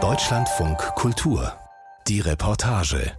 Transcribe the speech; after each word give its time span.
Deutschlandfunk 0.00 0.78
Kultur. 0.94 1.52
Die 2.06 2.20
Reportage. 2.20 3.10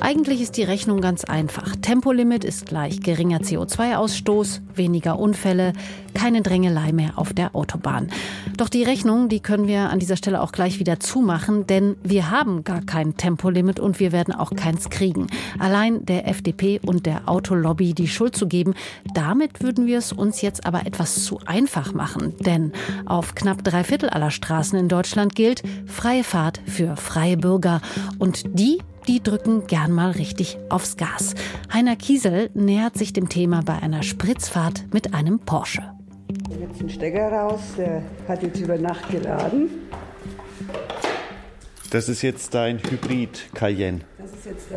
Eigentlich 0.00 0.40
ist 0.40 0.56
die 0.56 0.62
Rechnung 0.62 1.02
ganz 1.02 1.24
einfach. 1.24 1.76
Tempolimit 1.76 2.44
ist 2.44 2.64
gleich 2.64 3.00
geringer 3.00 3.40
CO2-Ausstoß, 3.40 4.62
weniger 4.74 5.18
Unfälle, 5.18 5.74
keine 6.14 6.40
Drängelei 6.40 6.92
mehr 6.92 7.12
auf 7.16 7.34
der 7.34 7.54
Autobahn. 7.54 8.08
Doch 8.58 8.68
die 8.68 8.82
Rechnung, 8.82 9.28
die 9.28 9.38
können 9.38 9.68
wir 9.68 9.88
an 9.88 10.00
dieser 10.00 10.16
Stelle 10.16 10.42
auch 10.42 10.50
gleich 10.50 10.80
wieder 10.80 10.98
zumachen, 10.98 11.68
denn 11.68 11.94
wir 12.02 12.32
haben 12.32 12.64
gar 12.64 12.82
kein 12.82 13.16
Tempolimit 13.16 13.78
und 13.78 14.00
wir 14.00 14.10
werden 14.10 14.34
auch 14.34 14.50
keins 14.50 14.90
kriegen. 14.90 15.28
Allein 15.60 16.04
der 16.04 16.26
FDP 16.26 16.80
und 16.84 17.06
der 17.06 17.28
Autolobby 17.28 17.94
die 17.94 18.08
Schuld 18.08 18.34
zu 18.34 18.48
geben, 18.48 18.74
damit 19.14 19.62
würden 19.62 19.86
wir 19.86 19.98
es 19.98 20.12
uns 20.12 20.42
jetzt 20.42 20.66
aber 20.66 20.86
etwas 20.86 21.24
zu 21.24 21.38
einfach 21.46 21.94
machen. 21.94 22.34
Denn 22.40 22.72
auf 23.06 23.36
knapp 23.36 23.62
drei 23.62 23.84
Viertel 23.84 24.10
aller 24.10 24.32
Straßen 24.32 24.76
in 24.76 24.88
Deutschland 24.88 25.36
gilt 25.36 25.62
freie 25.86 26.24
Fahrt 26.24 26.60
für 26.66 26.96
freie 26.96 27.36
Bürger. 27.36 27.80
Und 28.18 28.42
die 28.58 28.78
die 29.06 29.22
drücken 29.22 29.68
gern 29.68 29.92
mal 29.92 30.10
richtig 30.10 30.58
aufs 30.68 30.96
Gas. 30.96 31.34
Heiner 31.72 31.94
Kiesel 31.94 32.50
nähert 32.54 32.98
sich 32.98 33.12
dem 33.12 33.28
Thema 33.28 33.62
bei 33.62 33.78
einer 33.78 34.02
Spritzfahrt 34.02 34.92
mit 34.92 35.14
einem 35.14 35.38
Porsche. 35.38 35.97
Hier 36.48 36.60
jetzt 36.60 36.80
ein 36.80 36.88
Stecker 36.88 37.30
raus, 37.30 37.60
der 37.76 38.02
hat 38.26 38.42
jetzt 38.42 38.58
über 38.58 38.78
Nacht 38.78 39.10
geladen. 39.10 39.70
Das 41.90 42.08
ist 42.08 42.22
jetzt 42.22 42.54
dein 42.54 42.78
Hybrid 42.78 43.50
Cayenne. 43.54 44.00
Das 44.18 44.32
ist 44.32 44.46
jetzt 44.46 44.68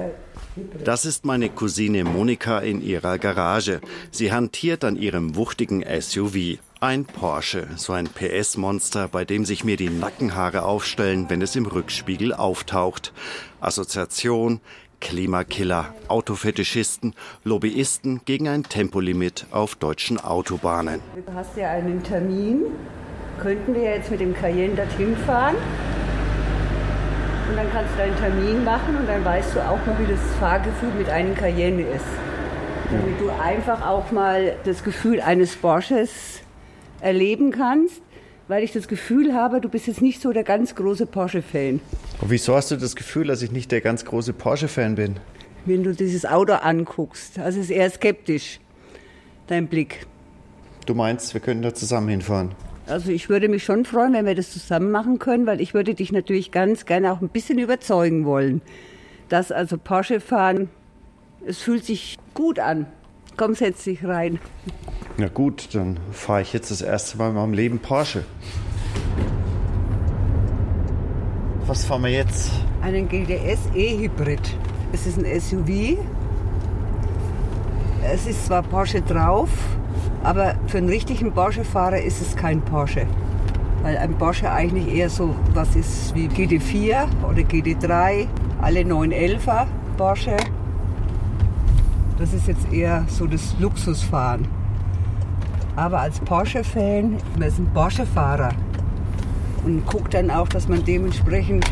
Hybrid. 0.55 0.87
Das 0.87 1.05
ist 1.05 1.25
meine 1.25 1.49
Cousine 1.49 2.03
Monika 2.03 2.59
in 2.59 2.81
ihrer 2.81 3.17
Garage. 3.17 3.79
Sie 4.11 4.33
hantiert 4.33 4.83
an 4.83 4.97
ihrem 4.97 5.35
wuchtigen 5.35 5.83
SUV. 5.83 6.59
Ein 6.81 7.05
Porsche, 7.05 7.67
so 7.75 7.93
ein 7.93 8.07
PS-Monster, 8.07 9.07
bei 9.07 9.23
dem 9.23 9.45
sich 9.45 9.63
mir 9.63 9.77
die 9.77 9.89
Nackenhaare 9.89 10.63
aufstellen, 10.63 11.29
wenn 11.29 11.41
es 11.41 11.55
im 11.55 11.65
Rückspiegel 11.65 12.33
auftaucht. 12.33 13.13
Assoziation, 13.59 14.59
Klimakiller, 15.01 15.93
Autofetischisten, 16.07 17.13
Lobbyisten 17.43 18.21
gegen 18.23 18.47
ein 18.47 18.63
Tempolimit 18.63 19.47
auf 19.51 19.75
deutschen 19.75 20.17
Autobahnen. 20.17 21.01
Du 21.25 21.33
hast 21.33 21.57
ja 21.57 21.71
einen 21.71 22.01
Termin. 22.01 22.61
Könnten 23.41 23.73
wir 23.73 23.81
jetzt 23.81 24.09
mit 24.09 24.21
dem 24.21 24.33
Cayenne 24.33 24.75
dorthin 24.75 25.17
fahren? 25.17 25.55
Und 27.49 27.57
dann 27.57 27.69
kannst 27.73 27.93
du 27.93 27.97
deinen 27.97 28.15
Termin 28.15 28.63
machen 28.63 28.95
und 28.95 29.09
dann 29.09 29.25
weißt 29.25 29.55
du 29.55 29.59
auch 29.59 29.85
mal, 29.85 29.97
wie 29.99 30.09
das 30.09 30.21
Fahrgefühl 30.39 30.91
mit 30.97 31.09
einem 31.09 31.35
Cayenne 31.35 31.81
ist. 31.81 32.05
Damit 32.89 33.19
du 33.19 33.29
einfach 33.29 33.85
auch 33.85 34.11
mal 34.11 34.55
das 34.63 34.83
Gefühl 34.83 35.19
eines 35.19 35.57
Porsches 35.57 36.41
erleben 37.01 37.51
kannst, 37.51 38.01
weil 38.51 38.65
ich 38.65 38.73
das 38.73 38.89
Gefühl 38.89 39.33
habe, 39.33 39.61
du 39.61 39.69
bist 39.69 39.87
jetzt 39.87 40.01
nicht 40.01 40.21
so 40.21 40.33
der 40.33 40.43
ganz 40.43 40.75
große 40.75 41.05
Porsche-Fan. 41.05 41.79
Und 42.19 42.29
wieso 42.29 42.53
hast 42.53 42.69
du 42.69 42.75
das 42.75 42.97
Gefühl, 42.97 43.27
dass 43.27 43.41
ich 43.41 43.53
nicht 43.53 43.71
der 43.71 43.79
ganz 43.79 44.03
große 44.03 44.33
Porsche-Fan 44.33 44.95
bin? 44.95 45.15
Wenn 45.65 45.83
du 45.83 45.95
dieses 45.95 46.25
Auto 46.25 46.51
anguckst, 46.51 47.39
also 47.39 47.61
ist 47.61 47.69
eher 47.69 47.89
skeptisch, 47.89 48.59
dein 49.47 49.67
Blick. 49.67 50.05
Du 50.85 50.93
meinst, 50.93 51.33
wir 51.33 51.39
könnten 51.39 51.63
da 51.63 51.73
zusammen 51.73 52.09
hinfahren? 52.09 52.51
Also 52.87 53.09
ich 53.09 53.29
würde 53.29 53.47
mich 53.47 53.63
schon 53.63 53.85
freuen, 53.85 54.11
wenn 54.11 54.25
wir 54.25 54.35
das 54.35 54.51
zusammen 54.51 54.91
machen 54.91 55.17
können, 55.17 55.45
weil 55.45 55.61
ich 55.61 55.73
würde 55.73 55.93
dich 55.93 56.11
natürlich 56.11 56.51
ganz 56.51 56.85
gerne 56.85 57.13
auch 57.13 57.21
ein 57.21 57.29
bisschen 57.29 57.57
überzeugen 57.57 58.25
wollen, 58.25 58.61
dass 59.29 59.53
also 59.53 59.77
Porsche 59.77 60.19
fahren, 60.19 60.67
es 61.45 61.59
fühlt 61.59 61.85
sich 61.85 62.17
gut 62.33 62.59
an. 62.59 62.85
Komm, 63.37 63.55
setz 63.55 63.85
dich 63.85 64.03
rein. 64.03 64.39
Na 65.17 65.27
gut, 65.27 65.75
dann 65.75 65.99
fahre 66.11 66.41
ich 66.41 66.53
jetzt 66.53 66.71
das 66.71 66.81
erste 66.81 67.17
Mal 67.17 67.29
in 67.29 67.35
meinem 67.35 67.53
Leben 67.53 67.79
Porsche. 67.79 68.23
Was 71.67 71.85
fahren 71.85 72.03
wir 72.03 72.11
jetzt? 72.11 72.51
Einen 72.81 73.07
GTS 73.07 73.59
E-Hybrid. 73.75 74.57
Es 74.93 75.05
ist 75.05 75.17
ein 75.17 75.39
SUV. 75.39 75.97
Es 78.03 78.25
ist 78.25 78.45
zwar 78.45 78.63
Porsche 78.63 79.01
drauf, 79.01 79.49
aber 80.23 80.55
für 80.67 80.79
einen 80.79 80.89
richtigen 80.89 81.31
Porsche-Fahrer 81.31 82.01
ist 82.01 82.21
es 82.21 82.35
kein 82.35 82.61
Porsche. 82.61 83.05
Weil 83.83 83.97
ein 83.97 84.17
Porsche 84.17 84.51
eigentlich 84.51 84.93
eher 84.93 85.09
so 85.09 85.35
was 85.53 85.75
ist 85.75 86.15
wie 86.15 86.27
GT4 86.27 87.07
oder 87.29 87.41
GT3, 87.41 88.27
alle 88.61 88.79
911er 88.81 89.67
Porsche. 89.97 90.37
Das 92.17 92.33
ist 92.33 92.47
jetzt 92.47 92.71
eher 92.71 93.05
so 93.07 93.27
das 93.27 93.55
Luxusfahren. 93.59 94.60
Aber 95.75 96.01
als 96.01 96.19
Porsche-Fan, 96.19 97.17
ist 97.39 97.59
ein 97.59 97.69
Porsche-Fahrer 97.73 98.49
und 99.65 99.85
guckt 99.85 100.13
dann 100.13 100.29
auch, 100.29 100.47
dass 100.47 100.67
man 100.67 100.83
dementsprechend 100.83 101.65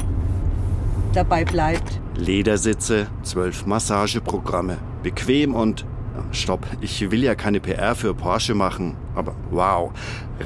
dabei 1.14 1.44
bleibt. 1.44 2.00
Ledersitze, 2.16 3.08
zwölf 3.24 3.66
Massageprogramme. 3.66 4.78
Bequem 5.04 5.56
und. 5.56 5.86
Stopp, 6.32 6.66
ich 6.82 7.12
will 7.12 7.24
ja 7.24 7.34
keine 7.34 7.62
PR 7.62 7.96
für 7.96 8.14
Porsche 8.14 8.54
machen, 8.54 8.96
aber 9.16 9.34
wow. 9.52 9.92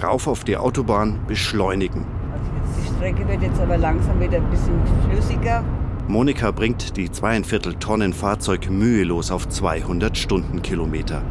Rauf 0.04 0.28
auf 0.28 0.44
die 0.44 0.56
Autobahn, 0.56 1.20
beschleunigen. 1.28 2.06
Also 2.32 2.46
jetzt 2.56 2.92
die 2.92 2.96
Strecke 2.96 3.28
wird 3.28 3.42
jetzt 3.42 3.60
aber 3.60 3.78
langsam 3.78 4.20
wieder 4.20 4.38
ein 4.38 4.50
bisschen 4.52 4.80
flüssiger. 5.10 5.64
Monika 6.08 6.52
bringt 6.52 6.96
die 6.96 7.10
zweieinviertel 7.10 7.76
Tonnen 7.76 8.14
Fahrzeug 8.14 8.70
mühelos 8.70 9.32
auf 9.32 9.48
200 9.50 10.18
Stundenkilometer. 10.18 11.24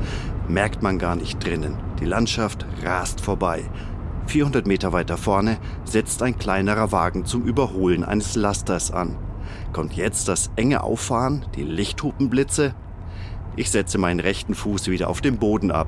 Merkt 0.52 0.82
man 0.82 0.98
gar 0.98 1.16
nicht 1.16 1.42
drinnen. 1.42 1.78
Die 1.98 2.04
Landschaft 2.04 2.66
rast 2.82 3.22
vorbei. 3.22 3.62
400 4.26 4.66
Meter 4.66 4.92
weiter 4.92 5.16
vorne 5.16 5.56
setzt 5.84 6.22
ein 6.22 6.38
kleinerer 6.38 6.92
Wagen 6.92 7.24
zum 7.24 7.42
Überholen 7.42 8.04
eines 8.04 8.34
Lasters 8.34 8.90
an. 8.90 9.16
Kommt 9.72 9.94
jetzt 9.94 10.28
das 10.28 10.50
enge 10.56 10.82
Auffahren, 10.82 11.46
die 11.54 11.62
Lichthupenblitze? 11.62 12.74
Ich 13.56 13.70
setze 13.70 13.96
meinen 13.96 14.20
rechten 14.20 14.54
Fuß 14.54 14.88
wieder 14.88 15.08
auf 15.08 15.22
den 15.22 15.38
Boden 15.38 15.70
ab. 15.70 15.86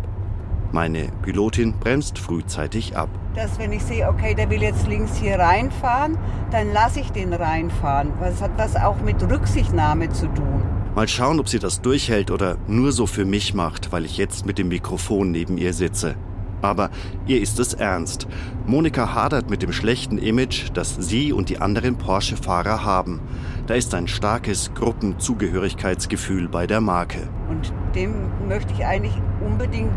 Meine 0.72 1.12
Pilotin 1.20 1.74
bremst 1.78 2.19
frühzeitig 2.19 2.97
ab. 2.97 3.10
Dass 3.34 3.58
wenn 3.58 3.70
ich 3.70 3.82
sehe, 3.82 4.08
okay, 4.08 4.34
der 4.34 4.48
will 4.48 4.62
jetzt 4.62 4.88
links 4.88 5.16
hier 5.16 5.38
reinfahren, 5.38 6.16
dann 6.50 6.72
lasse 6.72 7.00
ich 7.00 7.12
den 7.12 7.34
reinfahren. 7.34 8.14
Was 8.19 8.41
hat 8.41 8.58
das 8.58 8.76
auch 8.76 9.03
mit 9.03 9.22
Rücksichtnahme 9.22 10.08
zu 10.08 10.26
tun? 10.28 10.62
Mal 10.94 11.09
schauen, 11.09 11.41
ob 11.41 11.49
sie 11.49 11.59
das 11.59 11.81
durchhält 11.81 12.31
oder 12.31 12.56
nur 12.69 12.93
so 12.93 13.06
für 13.06 13.25
mich 13.25 13.53
macht, 13.53 13.91
weil 13.91 14.05
ich 14.05 14.16
jetzt 14.16 14.47
mit 14.47 14.59
dem 14.59 14.69
Mikrofon 14.69 15.32
neben 15.32 15.59
ihr 15.59 15.72
sitze. 15.72 16.15
Aber 16.62 16.91
ihr 17.27 17.41
ist 17.41 17.59
es 17.59 17.75
ernst. 17.75 18.28
Monika 18.65 19.12
hadert 19.12 19.50
mit 19.50 19.60
dem 19.62 19.72
schlechten 19.72 20.19
Image, 20.19 20.71
das 20.72 20.94
sie 20.94 21.33
und 21.33 21.49
die 21.49 21.59
anderen 21.59 21.97
Porsche-Fahrer 21.97 22.84
haben. 22.84 23.21
Da 23.66 23.75
ist 23.75 23.93
ein 23.93 24.06
starkes 24.06 24.72
Gruppenzugehörigkeitsgefühl 24.75 26.49
bei 26.49 26.69
der 26.69 26.81
Marke. 26.81 27.28
Und 27.50 27.72
dem 27.97 28.15
möchte 28.47 28.72
ich 28.72 28.87
eigentlich 28.87 29.15
unbedingt 29.44 29.91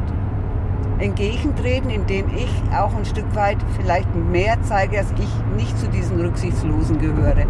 entgegentreten, 0.97 1.91
indem 1.91 2.25
ich 2.35 2.49
auch 2.75 2.95
ein 2.95 3.05
Stück 3.05 3.35
weit 3.35 3.57
vielleicht 3.79 4.13
mehr 4.15 4.57
zeige, 4.63 4.97
dass 4.97 5.11
ich 5.11 5.55
nicht 5.55 5.77
zu 5.77 5.87
diesen 5.89 6.19
Rücksichtslosen 6.19 6.97
gehöre. 6.97 7.45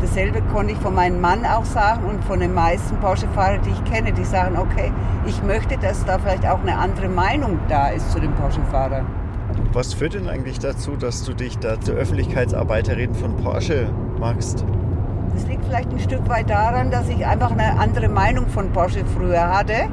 Dasselbe 0.00 0.40
konnte 0.52 0.74
ich 0.74 0.78
von 0.78 0.94
meinem 0.94 1.20
Mann 1.20 1.44
auch 1.44 1.64
sagen 1.64 2.04
und 2.04 2.24
von 2.24 2.38
den 2.38 2.54
meisten 2.54 2.96
Porsche-Fahrern, 2.98 3.60
die 3.62 3.70
ich 3.70 3.84
kenne, 3.84 4.12
die 4.12 4.24
sagen, 4.24 4.56
okay, 4.56 4.92
ich 5.26 5.42
möchte, 5.42 5.76
dass 5.76 6.04
da 6.04 6.18
vielleicht 6.18 6.46
auch 6.46 6.60
eine 6.60 6.76
andere 6.78 7.08
Meinung 7.08 7.58
da 7.68 7.88
ist 7.88 8.12
zu 8.12 8.20
den 8.20 8.32
Porsche-Fahrern. 8.34 9.06
Was 9.72 9.94
führt 9.94 10.14
denn 10.14 10.28
eigentlich 10.28 10.60
dazu, 10.60 10.96
dass 10.96 11.24
du 11.24 11.34
dich 11.34 11.58
da 11.58 11.80
zur 11.80 11.96
Öffentlichkeitsarbeiterin 11.96 13.12
von 13.14 13.36
Porsche 13.36 13.88
machst? 14.18 14.64
Das 15.34 15.46
liegt 15.46 15.64
vielleicht 15.64 15.90
ein 15.90 15.98
Stück 15.98 16.28
weit 16.28 16.48
daran, 16.48 16.90
dass 16.90 17.08
ich 17.08 17.26
einfach 17.26 17.50
eine 17.50 17.78
andere 17.78 18.08
Meinung 18.08 18.46
von 18.46 18.70
Porsche 18.72 19.04
früher 19.16 19.48
hatte 19.48 19.88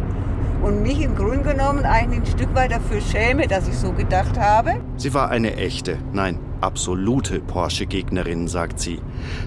und 0.61 0.83
mich 0.83 1.01
im 1.01 1.15
Grunde 1.15 1.41
genommen 1.41 1.85
eigentlich 1.85 2.21
ein 2.21 2.25
Stück 2.25 2.55
weit 2.55 2.71
dafür 2.71 3.01
schäme, 3.01 3.47
dass 3.47 3.67
ich 3.67 3.77
so 3.77 3.91
gedacht 3.91 4.39
habe. 4.39 4.75
Sie 4.97 5.13
war 5.13 5.29
eine 5.29 5.55
echte, 5.55 5.97
nein, 6.13 6.39
absolute 6.65 7.39
Porsche-Gegnerin, 7.39 8.47
sagt 8.47 8.79
sie. 8.79 8.99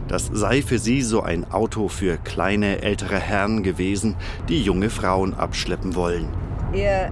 Das 0.06 0.30
sei 0.32 0.62
für 0.62 0.78
sie 0.78 1.02
so 1.02 1.22
ein 1.22 1.50
Auto 1.50 1.88
für 1.88 2.16
kleine, 2.16 2.80
ältere 2.82 3.18
Herren 3.18 3.62
gewesen, 3.62 4.14
die 4.48 4.62
junge 4.62 4.88
Frauen 4.88 5.34
abschleppen 5.34 5.96
wollen. 5.96 6.28
Eher 6.72 7.10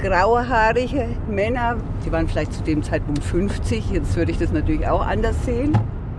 grauhaarige 0.00 1.08
Männer, 1.28 1.76
die 2.06 2.12
waren 2.12 2.28
vielleicht 2.28 2.52
zu 2.52 2.62
dem 2.62 2.82
Zeitpunkt 2.82 3.24
50, 3.24 3.90
jetzt 3.90 4.16
würde 4.16 4.30
ich 4.30 4.38
das 4.38 4.52
natürlich 4.52 4.86
auch 4.86 5.04
anders 5.04 5.44
sehen. 5.44 5.76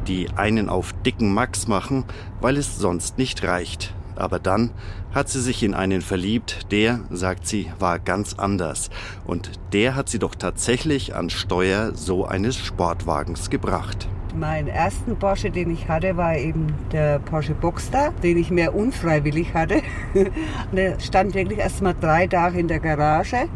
Die 0.07 0.28
einen 0.36 0.69
auf 0.69 0.94
dicken 1.06 1.34
Max 1.34 1.68
machen, 1.68 2.04
weil 2.42 2.57
es 2.57 2.78
sonst 2.78 3.18
nicht 3.18 3.44
reicht. 3.44 3.94
Aber 4.19 4.39
dann 4.39 4.71
hat 5.13 5.30
sie 5.30 5.42
sich 5.42 5.63
in 5.63 5.74
einen 5.74 6.01
verliebt, 6.01 6.71
der, 6.71 7.00
sagt 7.10 7.48
sie, 7.48 7.71
war 7.80 8.00
ganz 8.00 8.36
anders. 8.36 8.89
Und 9.25 9.51
der 9.74 9.95
hat 9.95 10.10
sie 10.10 10.19
doch 10.19 10.36
tatsächlich 10.36 11.16
an 11.16 11.30
Steuer 11.30 11.94
so 11.95 12.25
eines 12.25 12.57
Sportwagens 12.57 13.50
gebracht. 13.50 14.07
Mein 14.36 14.68
ersten 14.68 15.18
Porsche, 15.18 15.50
den 15.50 15.71
ich 15.71 15.88
hatte, 15.88 16.16
war 16.16 16.38
eben 16.38 16.68
der 16.92 17.18
Porsche 17.19 17.56
Boxster, 17.56 18.13
den 18.21 18.38
ich 18.38 18.51
mehr 18.51 18.75
unfreiwillig 18.75 19.56
hatte. 19.56 19.81
der 20.72 21.00
stand 21.00 21.33
wirklich 21.33 21.60
erst 21.60 21.81
mal 21.81 21.95
drei 22.00 22.27
Tage 22.27 22.60
in 22.60 22.68
der 22.68 22.80
Garage, 22.80 23.48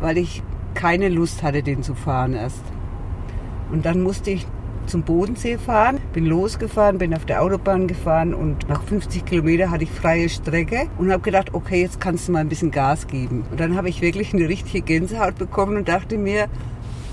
weil 0.00 0.18
ich 0.18 0.42
keine 0.74 1.08
Lust 1.08 1.42
hatte, 1.42 1.62
den 1.62 1.82
zu 1.82 1.94
fahren 1.94 2.34
erst. 2.34 2.62
Und 3.70 3.86
dann 3.86 4.02
musste 4.02 4.30
ich 4.30 4.46
zum 4.86 5.02
Bodensee 5.02 5.58
fahren, 5.58 6.00
bin 6.12 6.26
losgefahren, 6.26 6.98
bin 6.98 7.14
auf 7.14 7.24
der 7.24 7.42
Autobahn 7.42 7.86
gefahren 7.86 8.34
und 8.34 8.68
nach 8.68 8.82
50 8.82 9.24
Kilometern 9.24 9.70
hatte 9.70 9.84
ich 9.84 9.90
freie 9.90 10.28
Strecke 10.28 10.88
und 10.98 11.10
habe 11.10 11.22
gedacht, 11.22 11.54
okay, 11.54 11.82
jetzt 11.82 12.00
kannst 12.00 12.28
du 12.28 12.32
mal 12.32 12.40
ein 12.40 12.48
bisschen 12.48 12.70
Gas 12.70 13.06
geben. 13.06 13.44
Und 13.50 13.60
dann 13.60 13.76
habe 13.76 13.88
ich 13.88 14.00
wirklich 14.00 14.34
eine 14.34 14.48
richtige 14.48 14.82
Gänsehaut 14.82 15.36
bekommen 15.36 15.76
und 15.76 15.88
dachte 15.88 16.18
mir, 16.18 16.48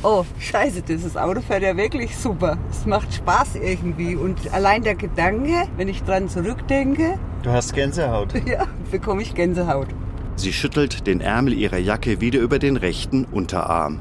oh, 0.04 0.26
scheiße, 0.40 0.82
dieses 0.82 1.18
Auto 1.18 1.42
fährt 1.42 1.64
ja 1.64 1.76
wirklich 1.76 2.16
super. 2.18 2.58
Es 2.70 2.86
macht 2.86 3.14
Spaß 3.14 3.56
irgendwie. 3.56 4.16
Und 4.16 4.54
allein 4.54 4.84
der 4.84 4.96
Gedanke, 4.96 5.68
wenn 5.78 5.88
ich 5.88 6.04
dran 6.04 6.30
zurückdenke. 6.30 7.20
Du 7.44 7.52
hast 7.52 7.74
Gänsehaut. 7.74 8.34
Ja, 8.46 8.66
bekomme 8.90 9.22
ich 9.22 9.36
Gänsehaut. 9.36 9.88
Sie 10.36 10.54
schüttelt 10.54 11.06
den 11.06 11.20
Ärmel 11.20 11.54
ihrer 11.54 11.78
Jacke 11.78 12.22
wieder 12.22 12.40
über 12.40 12.60
den 12.60 12.78
rechten 12.78 13.26
Unterarm, 13.26 14.00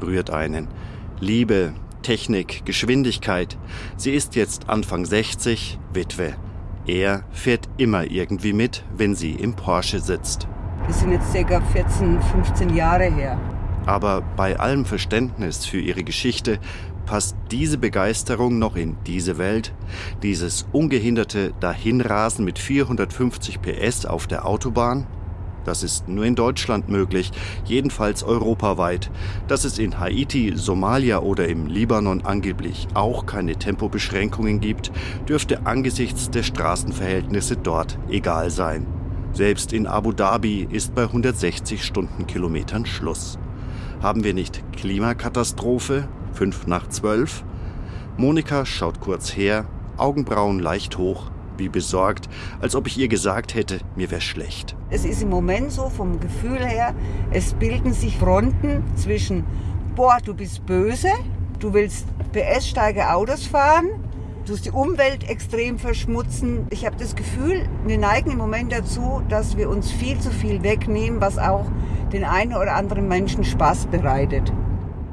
rührt 0.00 0.30
einen. 0.30 0.68
Liebe, 1.18 1.72
Technik, 2.02 2.64
Geschwindigkeit. 2.64 3.56
Sie 3.96 4.12
ist 4.12 4.34
jetzt 4.34 4.68
Anfang 4.68 5.04
60, 5.04 5.78
Witwe. 5.92 6.34
Er 6.86 7.24
fährt 7.30 7.68
immer 7.78 8.10
irgendwie 8.10 8.52
mit, 8.52 8.84
wenn 8.96 9.14
sie 9.14 9.32
im 9.32 9.54
Porsche 9.54 10.00
sitzt. 10.00 10.48
Das 10.88 11.00
sind 11.00 11.12
jetzt 11.12 11.32
ca. 11.32 11.60
14, 11.60 12.20
15 12.20 12.74
Jahre 12.74 13.04
her. 13.04 13.40
Aber 13.86 14.22
bei 14.36 14.58
allem 14.58 14.84
Verständnis 14.84 15.64
für 15.64 15.78
ihre 15.78 16.04
Geschichte 16.04 16.58
passt 17.06 17.36
diese 17.50 17.78
Begeisterung 17.78 18.58
noch 18.58 18.76
in 18.76 18.96
diese 19.06 19.38
Welt, 19.38 19.74
dieses 20.22 20.66
ungehinderte 20.72 21.52
Dahinrasen 21.60 22.44
mit 22.44 22.58
450 22.58 23.60
PS 23.60 24.06
auf 24.06 24.26
der 24.26 24.46
Autobahn? 24.46 25.06
Das 25.64 25.82
ist 25.82 26.08
nur 26.08 26.24
in 26.24 26.34
Deutschland 26.34 26.88
möglich, 26.88 27.30
jedenfalls 27.64 28.22
europaweit. 28.22 29.10
Dass 29.48 29.64
es 29.64 29.78
in 29.78 30.00
Haiti, 30.00 30.52
Somalia 30.56 31.20
oder 31.20 31.48
im 31.48 31.66
Libanon 31.66 32.22
angeblich 32.24 32.88
auch 32.94 33.26
keine 33.26 33.56
Tempobeschränkungen 33.56 34.60
gibt, 34.60 34.92
dürfte 35.28 35.66
angesichts 35.66 36.30
der 36.30 36.42
Straßenverhältnisse 36.42 37.56
dort 37.56 37.98
egal 38.08 38.50
sein. 38.50 38.86
Selbst 39.32 39.72
in 39.72 39.86
Abu 39.86 40.12
Dhabi 40.12 40.68
ist 40.70 40.94
bei 40.94 41.04
160 41.04 41.84
Stundenkilometern 41.84 42.84
Schluss. 42.84 43.38
Haben 44.02 44.24
wir 44.24 44.34
nicht 44.34 44.62
Klimakatastrophe? 44.72 46.08
Fünf 46.32 46.66
nach 46.66 46.88
zwölf? 46.88 47.44
Monika 48.18 48.66
schaut 48.66 49.00
kurz 49.00 49.34
her, 49.36 49.64
Augenbrauen 49.96 50.58
leicht 50.58 50.98
hoch, 50.98 51.30
wie 51.58 51.68
besorgt, 51.68 52.28
als 52.60 52.74
ob 52.74 52.86
ich 52.86 52.98
ihr 52.98 53.08
gesagt 53.08 53.54
hätte, 53.54 53.80
mir 53.96 54.10
wäre 54.10 54.20
schlecht. 54.20 54.76
Es 54.90 55.04
ist 55.04 55.22
im 55.22 55.30
Moment 55.30 55.72
so 55.72 55.88
vom 55.88 56.20
Gefühl 56.20 56.58
her, 56.58 56.94
es 57.30 57.54
bilden 57.54 57.92
sich 57.92 58.16
Fronten 58.16 58.82
zwischen, 58.96 59.44
boah, 59.94 60.18
du 60.24 60.34
bist 60.34 60.66
böse, 60.66 61.12
du 61.58 61.72
willst 61.72 62.06
PS-steige 62.32 63.12
Autos 63.12 63.46
fahren, 63.46 63.90
du 64.46 64.56
die 64.56 64.70
Umwelt 64.70 65.28
extrem 65.28 65.78
verschmutzen. 65.78 66.66
Ich 66.70 66.84
habe 66.84 66.96
das 66.96 67.14
Gefühl, 67.14 67.68
wir 67.86 67.98
neigen 67.98 68.32
im 68.32 68.38
Moment 68.38 68.72
dazu, 68.72 69.22
dass 69.28 69.56
wir 69.56 69.68
uns 69.68 69.90
viel 69.90 70.18
zu 70.18 70.30
viel 70.30 70.62
wegnehmen, 70.62 71.20
was 71.20 71.38
auch 71.38 71.66
den 72.12 72.24
einen 72.24 72.54
oder 72.54 72.74
anderen 72.74 73.08
Menschen 73.08 73.44
Spaß 73.44 73.86
bereitet. 73.86 74.52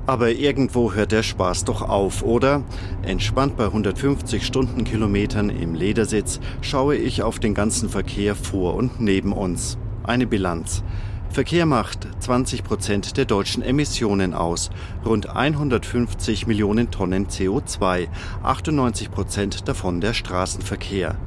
Aber 0.10 0.32
irgendwo 0.32 0.94
hört 0.94 1.12
der 1.12 1.22
Spaß 1.22 1.66
doch 1.66 1.84
auf, 1.84 2.24
oder? 2.24 2.64
Entspannt 3.04 3.56
bei 3.58 3.66
150 3.66 4.44
Stundenkilometern 4.44 5.52
im 5.52 5.76
Ledersitz 5.76 6.40
schaue 6.62 6.96
ich 6.96 7.22
auf 7.22 7.38
den 7.38 7.54
ganzen 7.54 7.90
Verkehr 7.90 8.34
vor 8.34 8.74
und 8.74 9.00
neben 9.00 9.34
uns. 9.34 9.78
Eine 10.02 10.26
Bilanz. 10.26 10.82
Verkehr 11.30 11.68
macht 11.68 12.08
20 12.22 12.64
Prozent 12.64 13.18
der 13.18 13.26
deutschen 13.26 13.62
Emissionen 13.62 14.34
aus, 14.34 14.72
rund 15.06 15.30
150 15.30 16.48
Millionen 16.48 16.90
Tonnen 16.90 17.28
CO2, 17.28 18.08
98 18.42 19.12
Prozent 19.12 19.68
davon 19.68 20.02
der 20.02 20.16
Straßenverkehr. 20.16 21.20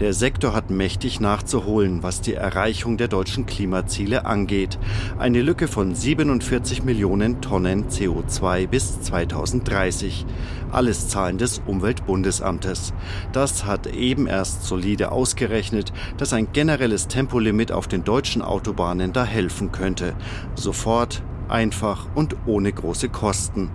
Der 0.00 0.12
Sektor 0.12 0.54
hat 0.54 0.70
mächtig 0.70 1.20
nachzuholen, 1.20 2.02
was 2.02 2.20
die 2.20 2.34
Erreichung 2.34 2.96
der 2.96 3.08
deutschen 3.08 3.46
Klimaziele 3.46 4.26
angeht. 4.26 4.78
Eine 5.18 5.42
Lücke 5.42 5.68
von 5.68 5.94
47 5.94 6.84
Millionen 6.84 7.40
Tonnen 7.40 7.88
CO2 7.88 8.66
bis 8.66 9.00
2030. 9.00 10.26
Alles 10.70 11.08
Zahlen 11.08 11.38
des 11.38 11.62
Umweltbundesamtes. 11.66 12.92
Das 13.32 13.64
hat 13.64 13.86
eben 13.86 14.26
erst 14.26 14.64
solide 14.64 15.12
ausgerechnet, 15.12 15.92
dass 16.16 16.32
ein 16.32 16.48
generelles 16.52 17.08
Tempolimit 17.08 17.72
auf 17.72 17.86
den 17.86 18.04
deutschen 18.04 18.42
Autobahnen 18.42 19.12
da 19.12 19.24
helfen 19.24 19.72
könnte. 19.72 20.14
Sofort, 20.54 21.22
einfach 21.48 22.06
und 22.14 22.36
ohne 22.46 22.72
große 22.72 23.08
Kosten 23.08 23.70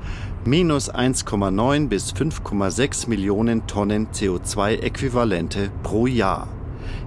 minus 0.45 0.93
1,9 0.93 1.87
bis 1.87 2.13
5,6 2.13 3.09
Millionen 3.09 3.67
Tonnen 3.67 4.07
CO2-Äquivalente 4.07 5.69
pro 5.83 6.07
Jahr, 6.07 6.47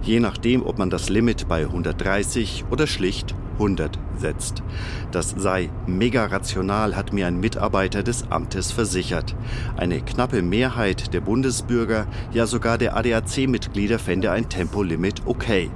je 0.02 0.20
nachdem, 0.20 0.64
ob 0.64 0.78
man 0.78 0.90
das 0.90 1.08
Limit 1.08 1.48
bei 1.48 1.62
130 1.62 2.64
oder 2.70 2.86
schlicht 2.86 3.34
100 3.54 3.98
setzt. 4.16 4.62
Das 5.10 5.34
sei 5.36 5.70
mega 5.86 6.26
rational, 6.26 6.96
hat 6.96 7.12
mir 7.12 7.26
ein 7.26 7.40
Mitarbeiter 7.40 8.02
des 8.02 8.30
Amtes 8.30 8.72
versichert. 8.72 9.34
Eine 9.76 10.00
knappe 10.00 10.42
Mehrheit 10.42 11.14
der 11.14 11.20
Bundesbürger, 11.20 12.06
ja 12.32 12.46
sogar 12.46 12.78
der 12.78 12.96
ADAC-Mitglieder 12.96 13.98
fände 13.98 14.30
ein 14.30 14.48
Tempolimit 14.48 15.22
okay. 15.26 15.70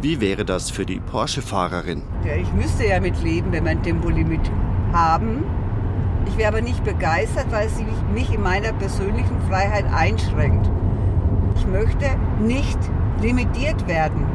Wie 0.00 0.20
wäre 0.20 0.44
das 0.44 0.70
für 0.70 0.84
die 0.84 1.00
Porsche-Fahrerin? 1.00 2.02
Ja, 2.26 2.36
ich 2.36 2.52
müsste 2.52 2.86
ja 2.86 3.00
mitleben, 3.00 3.52
wenn 3.52 3.64
wir 3.64 3.70
ein 3.70 3.82
Tempolimit 3.82 4.50
haben. 4.92 5.44
Ich 6.26 6.38
wäre 6.38 6.48
aber 6.48 6.60
nicht 6.60 6.82
begeistert, 6.84 7.46
weil 7.50 7.68
sie 7.68 7.86
mich 8.12 8.32
in 8.32 8.42
meiner 8.42 8.72
persönlichen 8.72 9.40
Freiheit 9.48 9.84
einschränkt. 9.92 10.70
Ich 11.56 11.66
möchte 11.66 12.06
nicht 12.40 12.78
limitiert 13.20 13.86
werden. 13.86 14.26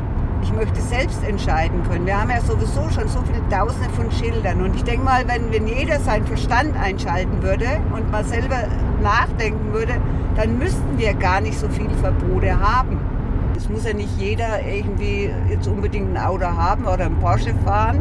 Ich 0.42 0.54
möchte 0.54 0.80
selbst 0.80 1.22
entscheiden 1.28 1.84
können. 1.84 2.06
Wir 2.06 2.20
haben 2.20 2.30
ja 2.30 2.40
sowieso 2.40 2.90
schon 2.90 3.08
so 3.10 3.20
viele 3.24 3.48
Tausende 3.50 3.90
von 3.90 4.10
Schildern. 4.12 4.62
Und 4.62 4.76
ich 4.76 4.84
denke 4.84 5.04
mal, 5.04 5.28
wenn, 5.28 5.52
wenn 5.52 5.68
jeder 5.68 6.00
seinen 6.00 6.26
Verstand 6.26 6.78
einschalten 6.78 7.44
würde 7.44 7.66
und 7.94 8.10
mal 8.10 8.24
selber 8.24 8.64
nachdenken 9.02 9.74
würde, 9.74 9.96
dann 10.36 10.58
müssten 10.58 10.98
wir 10.98 11.14
gar 11.14 11.42
nicht 11.42 11.60
so 11.60 11.68
viele 11.68 11.94
Verbote 11.96 12.58
haben. 12.58 13.00
Es 13.58 13.68
muss 13.68 13.84
ja 13.86 13.94
nicht 13.94 14.18
jeder 14.18 14.66
irgendwie 14.66 15.30
jetzt 15.50 15.68
unbedingt 15.68 16.16
ein 16.16 16.18
Auto 16.18 16.46
haben 16.46 16.86
oder 16.86 17.06
ein 17.06 17.20
Porsche 17.20 17.54
fahren. 17.66 18.00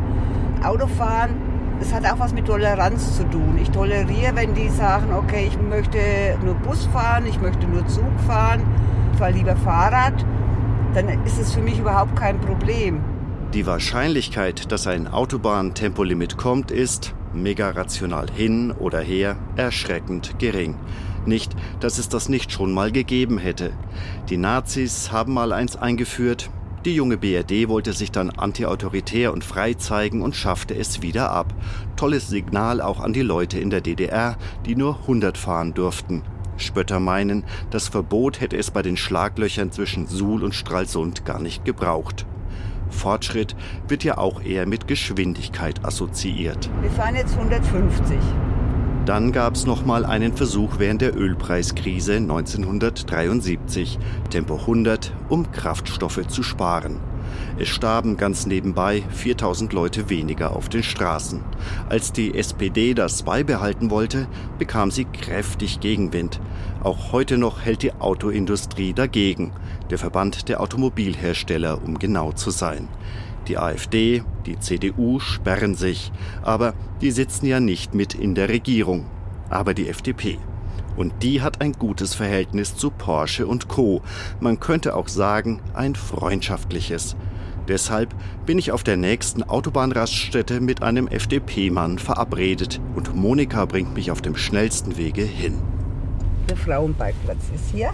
Autofahren 0.63 1.48
es 1.81 1.93
hat 1.93 2.05
auch 2.07 2.19
was 2.19 2.33
mit 2.33 2.47
Toleranz 2.47 3.17
zu 3.17 3.25
tun. 3.25 3.59
Ich 3.61 3.71
toleriere, 3.71 4.35
wenn 4.35 4.55
die 4.55 4.69
sagen, 4.69 5.13
okay, 5.13 5.49
ich 5.49 5.61
möchte 5.61 5.99
nur 6.45 6.55
Bus 6.55 6.87
fahren, 6.87 7.27
ich 7.27 7.41
möchte 7.41 7.67
nur 7.67 7.87
Zug 7.87 8.19
fahren, 8.27 8.63
ich 9.13 9.19
fahre 9.19 9.33
lieber 9.33 9.57
Fahrrad, 9.57 10.25
dann 10.95 11.09
ist 11.25 11.39
es 11.39 11.55
für 11.55 11.61
mich 11.61 11.79
überhaupt 11.79 12.17
kein 12.17 12.41
Problem. 12.41 13.01
Die 13.55 13.67
Wahrscheinlichkeit, 13.67 14.71
dass 14.73 14.87
ein 14.87 15.09
Autobahntempolimit 15.09 16.37
kommt, 16.37 16.71
ist, 16.71 17.15
mega 17.33 17.71
rational 17.71 18.27
hin 18.31 18.73
oder 18.73 19.01
her, 19.01 19.37
erschreckend 19.57 20.39
gering. 20.39 20.77
Nicht, 21.25 21.55
dass 21.81 21.99
es 21.99 22.09
das 22.09 22.29
nicht 22.29 22.53
schon 22.53 22.73
mal 22.73 22.93
gegeben 22.93 23.39
hätte. 23.39 23.73
Die 24.29 24.37
Nazis 24.37 25.13
haben 25.13 25.35
mal 25.35 25.53
eins 25.53 25.77
eingeführt, 25.77 26.51
die 26.85 26.95
junge 26.95 27.17
BRD 27.17 27.69
wollte 27.69 27.93
sich 27.93 28.11
dann 28.11 28.31
antiautoritär 28.31 29.33
und 29.33 29.45
frei 29.45 29.75
zeigen 29.75 30.23
und 30.23 30.37
schaffte 30.37 30.75
es 30.75 31.03
wieder 31.03 31.31
ab. 31.31 31.53
Tolles 31.97 32.29
Signal 32.29 32.81
auch 32.81 33.01
an 33.01 33.13
die 33.13 33.23
Leute 33.23 33.59
in 33.59 33.71
der 33.71 33.81
DDR, 33.81 34.37
die 34.67 34.77
nur 34.77 35.01
100 35.01 35.37
fahren 35.37 35.75
durften. 35.75 36.23
Spötter 36.57 37.01
meinen, 37.01 37.45
das 37.71 37.89
Verbot 37.89 38.41
hätte 38.41 38.57
es 38.57 38.71
bei 38.71 38.83
den 38.83 38.97
Schlaglöchern 38.97 39.73
zwischen 39.73 40.07
Suhl 40.07 40.43
und 40.43 40.55
Stralsund 40.55 41.25
gar 41.25 41.41
nicht 41.41 41.65
gebraucht. 41.65 42.27
Fortschritt 42.91 43.55
wird 43.87 44.05
ja 44.05 44.19
auch 44.19 44.43
eher 44.43 44.67
mit 44.67 44.89
Geschwindigkeit 44.89 45.85
assoziiert. 45.85 46.71
Wir 46.81 46.91
fahren 46.91 47.17
jetzt 47.17 47.37
150. 47.37 48.17
Dann 49.09 49.33
gab 49.33 49.55
es 49.55 49.65
nochmal 49.65 50.05
einen 50.05 50.35
Versuch 50.35 50.79
während 50.79 51.01
der 51.01 51.17
Ölpreiskrise 51.17 52.17
1973, 52.17 53.99
Tempo 54.29 54.57
100, 54.57 55.15
um 55.31 55.51
Kraftstoffe 55.51 56.27
zu 56.29 56.43
sparen. 56.43 57.01
Es 57.59 57.69
starben 57.69 58.19
ganz 58.19 58.45
nebenbei 58.45 59.03
4000 59.09 59.73
Leute 59.73 60.11
weniger 60.11 60.55
auf 60.55 60.69
den 60.69 60.83
Straßen. 60.83 61.43
Als 61.89 62.13
die 62.13 62.35
SPD 62.35 62.93
das 62.93 63.23
beibehalten 63.23 63.91
wollte, 63.91 64.29
bekam 64.59 64.91
sie 64.91 65.07
kräftig 65.07 65.81
Gegenwind. 65.81 66.39
Auch 66.85 67.11
heute 67.11 67.39
noch 67.39 67.63
hält 67.63 67.83
die 67.83 67.95
Autoindustrie 67.95 68.93
dagegen, 68.93 69.53
der 69.89 69.97
Verband 69.97 70.51
der 70.51 70.61
Automobilhersteller, 70.61 71.83
um 71.83 71.99
genau 71.99 72.33
zu 72.33 72.51
sein. 72.51 72.89
Die 73.49 73.57
AfD, 73.57 74.23
die 74.45 74.61
CDU 74.61 75.21
sperren 75.21 75.75
sich, 75.75 76.13
aber 76.43 76.75
die 77.01 77.11
sitzen 77.11 77.47
ja 77.47 77.61
nicht 77.61 77.95
mit 77.95 78.15
in 78.15 78.35
der 78.35 78.51
Regierung. 78.51 79.07
Aber 79.49 79.73
die 79.73 79.89
FDP. 79.89 80.39
Und 80.97 81.23
die 81.23 81.41
hat 81.41 81.63
ein 81.63 81.73
gutes 81.73 82.15
Verhältnis 82.15 82.77
zu 82.77 82.91
Porsche 82.91 83.47
und 83.47 83.69
Co. 83.69 84.03
Man 84.41 84.61
könnte 84.61 84.95
auch 84.95 85.09
sagen, 85.09 85.63
ein 85.73 85.95
freundschaftliches. 85.95 87.17
Deshalb 87.69 88.15
bin 88.45 88.59
ich 88.59 88.73
auf 88.73 88.83
der 88.83 88.97
nächsten 88.97 89.43
Autobahnraststätte 89.43 90.61
mit 90.61 90.83
einem 90.83 91.07
FDP-Mann 91.07 91.99
verabredet 91.99 92.81
und 92.97 93.15
Monika 93.15 93.65
bringt 93.65 93.95
mich 93.95 94.11
auf 94.11 94.21
dem 94.21 94.37
schnellsten 94.37 94.97
Wege 94.99 95.23
hin. 95.23 95.63
Der 96.51 96.57
Frauenparkplatz 96.57 97.45
ist 97.55 97.71
hier. 97.73 97.93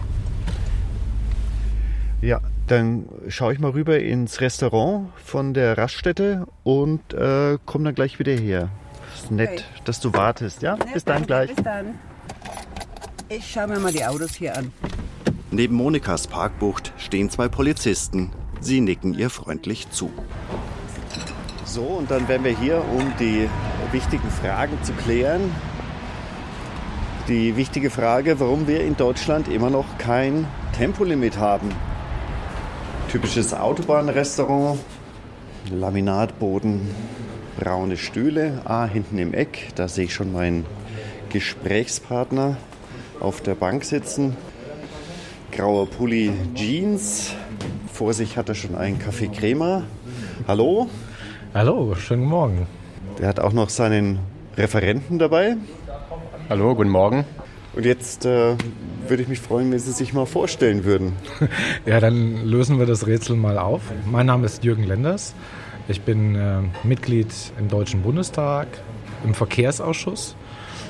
Dann 2.66 3.06
schaue 3.28 3.52
ich 3.52 3.58
mal 3.58 3.72
rüber 3.72 3.98
ins 3.98 4.40
Restaurant 4.40 5.08
von 5.22 5.52
der 5.52 5.76
Raststätte 5.76 6.46
und 6.62 7.12
äh, 7.12 7.58
komme 7.66 7.84
dann 7.84 7.94
gleich 7.94 8.18
wieder 8.18 8.32
her. 8.32 8.70
Ist 9.14 9.30
nett, 9.30 9.50
okay. 9.50 9.62
dass 9.84 10.00
du 10.00 10.14
wartest, 10.14 10.62
ja? 10.62 10.76
Nett, 10.76 10.94
bis 10.94 11.04
dann 11.04 11.26
gleich. 11.26 11.54
Bis 11.54 11.62
dann. 11.62 11.98
Ich 13.28 13.50
schaue 13.50 13.68
mir 13.68 13.78
mal 13.78 13.92
die 13.92 14.04
Autos 14.04 14.34
hier 14.34 14.56
an. 14.56 14.72
Neben 15.50 15.76
Monikas 15.76 16.26
Parkbucht 16.26 16.92
stehen 16.96 17.30
zwei 17.30 17.48
Polizisten. 17.48 18.30
Sie 18.60 18.80
nicken 18.80 19.14
ihr 19.14 19.28
freundlich 19.28 19.90
zu. 19.90 20.10
So, 21.64 21.82
und 21.82 22.10
dann 22.10 22.28
wären 22.28 22.44
wir 22.44 22.58
hier, 22.58 22.78
um 22.78 23.12
die 23.18 23.48
wichtigen 23.92 24.30
Fragen 24.30 24.82
zu 24.82 24.92
klären. 24.92 25.42
Die 27.28 27.56
wichtige 27.56 27.90
Frage, 27.90 28.40
warum 28.40 28.66
wir 28.66 28.80
in 28.84 28.96
Deutschland 28.96 29.48
immer 29.48 29.70
noch 29.70 29.86
kein 29.98 30.46
Tempolimit 30.76 31.38
haben. 31.38 31.70
Typisches 33.14 33.54
Autobahnrestaurant, 33.54 34.80
Laminatboden, 35.70 36.80
braune 37.56 37.96
Stühle. 37.96 38.60
Ah, 38.64 38.86
hinten 38.86 39.18
im 39.18 39.32
Eck, 39.32 39.68
da 39.76 39.86
sehe 39.86 40.06
ich 40.06 40.14
schon 40.14 40.32
meinen 40.32 40.66
Gesprächspartner 41.28 42.56
auf 43.20 43.40
der 43.40 43.54
Bank 43.54 43.84
sitzen. 43.84 44.36
Grauer 45.52 45.86
Pulli 45.88 46.32
Jeans. 46.56 47.34
Vor 47.92 48.14
sich 48.14 48.36
hat 48.36 48.48
er 48.48 48.56
schon 48.56 48.74
einen 48.74 48.98
Kaffee 48.98 49.28
Crema. 49.28 49.84
Hallo? 50.48 50.88
Hallo, 51.54 51.94
schönen 51.94 52.24
Morgen. 52.24 52.66
Der 53.20 53.28
hat 53.28 53.38
auch 53.38 53.52
noch 53.52 53.68
seinen 53.68 54.18
Referenten 54.56 55.20
dabei. 55.20 55.56
Hallo, 56.50 56.74
guten 56.74 56.90
Morgen. 56.90 57.24
Und 57.76 57.86
jetzt 57.86 58.24
äh, 58.24 58.56
würde 59.08 59.22
ich 59.22 59.28
mich 59.28 59.40
freuen, 59.40 59.70
wenn 59.70 59.78
Sie 59.78 59.92
sich 59.92 60.12
mal 60.12 60.26
vorstellen 60.26 60.84
würden. 60.84 61.12
Ja, 61.86 62.00
dann 62.00 62.44
lösen 62.46 62.78
wir 62.78 62.86
das 62.86 63.06
Rätsel 63.06 63.36
mal 63.36 63.58
auf. 63.58 63.82
Mein 64.06 64.26
Name 64.26 64.46
ist 64.46 64.64
Jürgen 64.64 64.84
Lenders. 64.84 65.34
Ich 65.86 66.00
bin 66.00 66.34
äh, 66.34 66.60
Mitglied 66.82 67.28
im 67.58 67.68
Deutschen 67.68 68.02
Bundestag, 68.02 68.68
im 69.22 69.34
Verkehrsausschuss, 69.34 70.34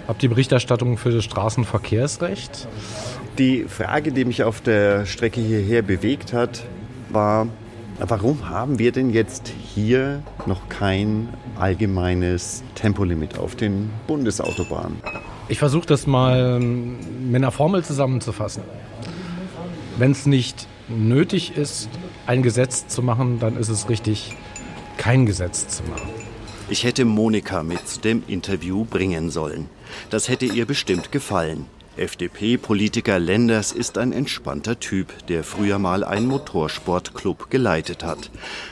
habe 0.06 0.18
die 0.21 0.28
Berichterstattung 0.28 0.99
für 0.99 1.11
das 1.11 1.25
Straßenverkehrsrecht. 1.25 2.68
Die 3.38 3.64
Frage, 3.64 4.12
die 4.12 4.25
mich 4.25 4.44
auf 4.44 4.61
der 4.61 5.06
Strecke 5.06 5.40
hierher 5.40 5.83
bewegt 5.83 6.33
hat, 6.33 6.64
war, 7.09 7.49
warum 7.99 8.49
haben 8.49 8.78
wir 8.78 8.92
denn 8.92 9.11
jetzt 9.11 9.52
hier 9.75 10.23
noch 10.47 10.68
kein 10.68 11.28
allgemeines 11.59 12.62
Tempolimit 12.76 13.38
auf 13.38 13.56
den 13.56 13.90
Bundesautobahnen? 14.06 14.99
Ich 15.49 15.59
versuche 15.59 15.87
das 15.87 16.07
mal 16.07 16.59
mit 16.59 17.37
einer 17.37 17.51
Formel 17.51 17.85
zusammenzufassen. 17.85 18.63
Wenn 19.99 20.13
es 20.13 20.25
nicht 20.27 20.67
nötig 20.89 21.57
ist, 21.57 21.89
ein 22.27 22.43
Gesetz 22.43 22.89
zu 22.89 23.03
machen, 23.03 23.39
dann 23.41 23.57
ist 23.57 23.69
es 23.69 23.89
richtig, 23.89 24.35
kein 24.97 25.27
Gesetz 25.27 25.69
zu 25.69 25.83
machen. 25.85 26.09
Ich 26.71 26.85
hätte 26.85 27.05
Monika 27.05 27.63
mit 27.63 28.05
dem 28.05 28.23
Interview 28.27 28.87
bringen 28.87 29.31
sollen. 29.31 29.69
Das 30.09 30.31
hätte 30.31 30.47
ihr 30.47 30.65
bestimmt 30.65 31.13
gefallen. 31.13 31.67
FDP-Politiker 31.97 33.19
Lenders 33.19 33.71
ist 33.71 33.99
ein 33.99 34.13
entspannter 34.13 34.81
Typ, 34.81 35.27
der 35.29 35.45
früher 35.45 35.79
mal 35.79 36.03
einen 36.03 36.27
Motorsportclub 36.27 37.51
geleitet 37.51 38.03
hat. 38.03 38.31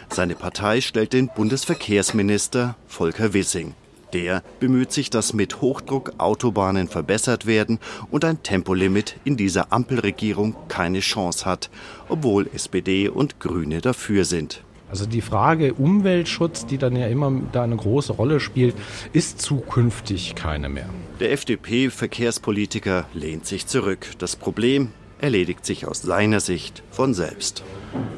Seine 0.08 0.34
Partei 0.34 0.80
stellt 0.80 1.12
den 1.12 1.28
Bundesverkehrsminister 1.28 2.76
Volker 2.88 3.34
Wissing. 3.34 3.74
Der 4.12 4.42
bemüht 4.60 4.92
sich, 4.92 5.08
dass 5.08 5.32
mit 5.32 5.60
Hochdruck 5.60 6.12
Autobahnen 6.18 6.88
verbessert 6.88 7.46
werden 7.46 7.78
und 8.10 8.24
ein 8.24 8.42
Tempolimit 8.42 9.16
in 9.24 9.36
dieser 9.36 9.72
Ampelregierung 9.72 10.54
keine 10.68 11.00
Chance 11.00 11.46
hat, 11.46 11.70
obwohl 12.08 12.48
SPD 12.52 13.08
und 13.08 13.40
Grüne 13.40 13.80
dafür 13.80 14.24
sind. 14.24 14.62
Also 14.90 15.06
die 15.06 15.22
Frage 15.22 15.72
Umweltschutz, 15.72 16.66
die 16.66 16.76
dann 16.76 16.94
ja 16.94 17.06
immer 17.06 17.32
da 17.50 17.62
eine 17.62 17.76
große 17.76 18.12
Rolle 18.12 18.40
spielt, 18.40 18.74
ist 19.14 19.40
zukünftig 19.40 20.34
keine 20.34 20.68
mehr. 20.68 20.90
Der 21.18 21.32
FDP-Verkehrspolitiker 21.32 23.06
lehnt 23.14 23.46
sich 23.46 23.66
zurück. 23.66 24.06
Das 24.18 24.36
Problem 24.36 24.90
erledigt 25.18 25.64
sich 25.64 25.86
aus 25.86 26.02
seiner 26.02 26.40
Sicht 26.40 26.82
von 26.90 27.14
selbst. 27.14 27.62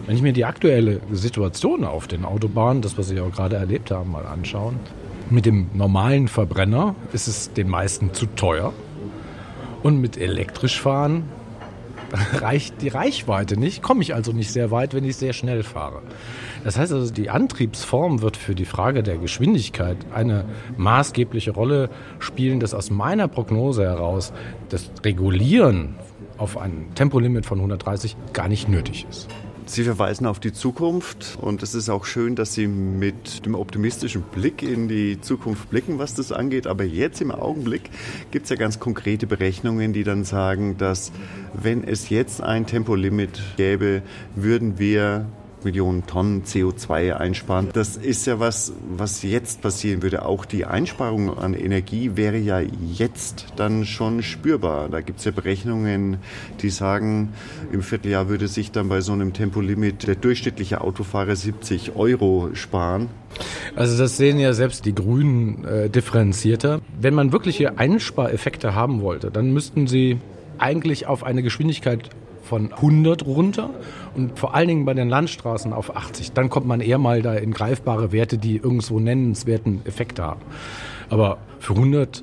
Wenn 0.07 0.17
ich 0.17 0.23
mir 0.23 0.33
die 0.33 0.45
aktuelle 0.45 1.01
Situation 1.13 1.85
auf 1.85 2.09
den 2.09 2.25
Autobahnen, 2.25 2.83
das 2.83 2.99
was 2.99 3.09
Sie 3.09 3.21
auch 3.21 3.31
gerade 3.31 3.55
erlebt 3.55 3.93
haben, 3.93 4.11
mal 4.11 4.27
anschauen, 4.27 4.81
mit 5.31 5.47
dem 5.47 5.71
normalen 5.75 6.29
Verbrenner 6.29 6.95
ist 7.13 7.29
es 7.29 7.53
den 7.53 7.69
meisten 7.69 8.13
zu 8.13 8.27
teuer. 8.27 8.73
Und 9.83 10.01
mit 10.01 10.17
elektrisch 10.17 10.81
fahren 10.81 11.25
reicht 12.41 12.81
die 12.83 12.89
Reichweite 12.89 13.59
nicht, 13.59 13.83
komme 13.83 14.03
ich 14.03 14.15
also 14.15 14.33
nicht 14.33 14.51
sehr 14.51 14.71
weit, 14.71 14.95
wenn 14.95 15.05
ich 15.05 15.17
sehr 15.17 15.33
schnell 15.33 15.63
fahre. 15.63 16.03
Das 16.63 16.79
heißt 16.79 16.93
also, 16.93 17.13
die 17.13 17.29
Antriebsform 17.29 18.23
wird 18.23 18.37
für 18.37 18.55
die 18.55 18.65
Frage 18.65 19.03
der 19.03 19.19
Geschwindigkeit 19.19 19.99
eine 20.15 20.45
maßgebliche 20.77 21.51
Rolle 21.51 21.91
spielen, 22.19 22.61
dass 22.61 22.73
aus 22.73 22.91
meiner 22.91 23.29
Prognose 23.29 23.85
heraus 23.85 24.33
das 24.71 24.91
Regulieren 25.05 25.97
auf 26.39 26.57
ein 26.57 26.89
Tempolimit 26.95 27.47
von 27.47 27.59
130 27.59 28.17
gar 28.33 28.49
nicht 28.49 28.69
nötig 28.69 29.07
ist. 29.09 29.29
Sie 29.67 29.83
verweisen 29.83 30.27
auf 30.27 30.41
die 30.41 30.53
Zukunft 30.53 31.39
und 31.41 31.63
es 31.63 31.75
ist 31.75 31.89
auch 31.89 32.05
schön, 32.05 32.37
dass 32.37 32.53
Sie 32.53 32.67
mit 32.67 33.47
dem 33.47 33.55
optimistischen 33.55 34.21
Blick 34.21 34.63
in 34.63 34.89
die 34.89 35.21
Zukunft 35.21 35.71
blicken, 35.71 35.99
was 35.99 36.15
das 36.15 36.33
angeht. 36.33 36.67
Aber 36.67 36.85
jetzt 36.85 37.23
im 37.23 37.31
Augenblick 37.31 37.91
gibt 38.31 38.45
es 38.45 38.51
ja 38.51 38.57
ganz 38.57 38.79
konkrete 38.79 39.27
Berechnungen, 39.27 39.95
die 39.95 40.05
dann 40.05 40.25
sagen, 40.25 40.77
dass 40.77 41.13
wenn 41.55 41.83
es 41.83 42.11
jetzt 42.11 42.43
ein 42.43 42.67
Tempolimit 42.67 43.41
gäbe, 43.57 44.03
würden 44.37 44.79
wir 44.79 45.27
Millionen 45.65 46.07
Tonnen 46.07 46.45
CO2 46.45 47.13
einsparen. 47.15 47.69
Das 47.73 47.97
ist 47.97 48.27
ja 48.27 48.41
was, 48.41 48.73
was 48.89 49.23
jetzt 49.23 49.63
passieren 49.63 50.03
würde. 50.03 50.25
Auch 50.25 50.45
die 50.45 50.65
Einsparung 50.65 51.37
an 51.37 51.55
Energie 51.55 52.13
wäre 52.15 52.39
ja 52.39 52.61
jetzt 52.61 53.47
dann 53.57 53.85
schon 53.85 54.23
spürbar. 54.23 54.89
Da 54.89 55.01
gibt 55.01 55.19
es 55.19 55.25
ja 55.25 55.31
Berechnungen, 55.31 56.19
die 56.61 56.71
sagen, 56.71 57.31
im 57.73 57.83
Vierteljahr 57.83 58.29
würde 58.29 58.49
sich 58.49 58.71
dann 58.71 58.89
bei 58.89 59.01
so 59.01 59.13
einem 59.13 59.33
Tempolimit 59.33 60.07
der 60.07 60.15
durchschnittliche 60.15 60.81
Autofahrer 60.81 61.37
70 61.37 61.97
Euro 61.97 62.51
sparen. 62.55 63.09
Also 63.75 63.99
das 63.99 64.17
sehen 64.17 64.39
ja 64.39 64.53
selbst 64.53 64.85
die 64.87 64.95
Grünen 64.95 65.65
äh, 65.65 65.91
differenzierter. 65.91 66.81
Wenn 67.01 67.15
man 67.15 67.33
wirkliche 67.33 67.79
Einspareffekte 67.79 68.75
haben 68.75 69.01
wollte, 69.01 69.31
dann 69.31 69.53
müssten 69.53 69.87
sie 69.87 70.19
eigentlich 70.59 71.07
auf 71.07 71.25
eine 71.25 71.43
Geschwindigkeit 71.43 72.11
von 72.45 72.73
100 72.73 73.27
runter 73.27 73.71
und 74.15 74.39
vor 74.39 74.55
allen 74.55 74.69
Dingen 74.69 74.85
bei 74.85 74.95
den 74.95 75.09
Landstraßen 75.09 75.73
auf 75.73 75.97
80. 75.97 76.33
Dann 76.33 76.51
kommt 76.51 76.67
man 76.67 76.81
eher 76.81 76.99
mal 76.99 77.23
da 77.23 77.35
in 77.35 77.53
greifbare 77.53 78.13
Werte, 78.13 78.39
die 78.39 78.57
irgendwo 78.57 79.01
nennenswerten 79.01 79.81
Effekte 79.85 80.23
haben. 80.23 80.41
Aber 81.11 81.39
für 81.59 81.75
100 81.75 82.23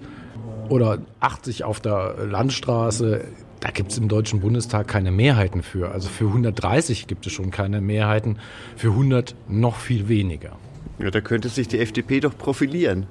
oder 0.70 1.00
80 1.20 1.63
auf 1.63 1.80
der 1.80 2.16
Landstraße, 2.30 3.25
da 3.60 3.70
gibt 3.70 3.92
es 3.92 3.98
im 3.98 4.08
Deutschen 4.08 4.40
Bundestag 4.40 4.88
keine 4.88 5.12
Mehrheiten 5.12 5.63
für. 5.63 5.92
Also 5.92 6.10
für 6.10 6.28
130 6.28 7.08
gibt 7.08 7.28
es 7.28 7.34
schon 7.34 7.51
keine 7.51 7.82
Mehrheiten, 7.82 8.38
für 8.75 8.90
100 8.90 9.36
noch 9.48 9.75
viel 9.75 10.08
weniger. 10.08 10.58
Ja, 11.00 11.10
da 11.10 11.20
könnte 11.20 11.50
sich 11.50 11.68
die 11.68 11.80
FDP 11.80 12.20
doch 12.20 12.38
profilieren. 12.38 13.08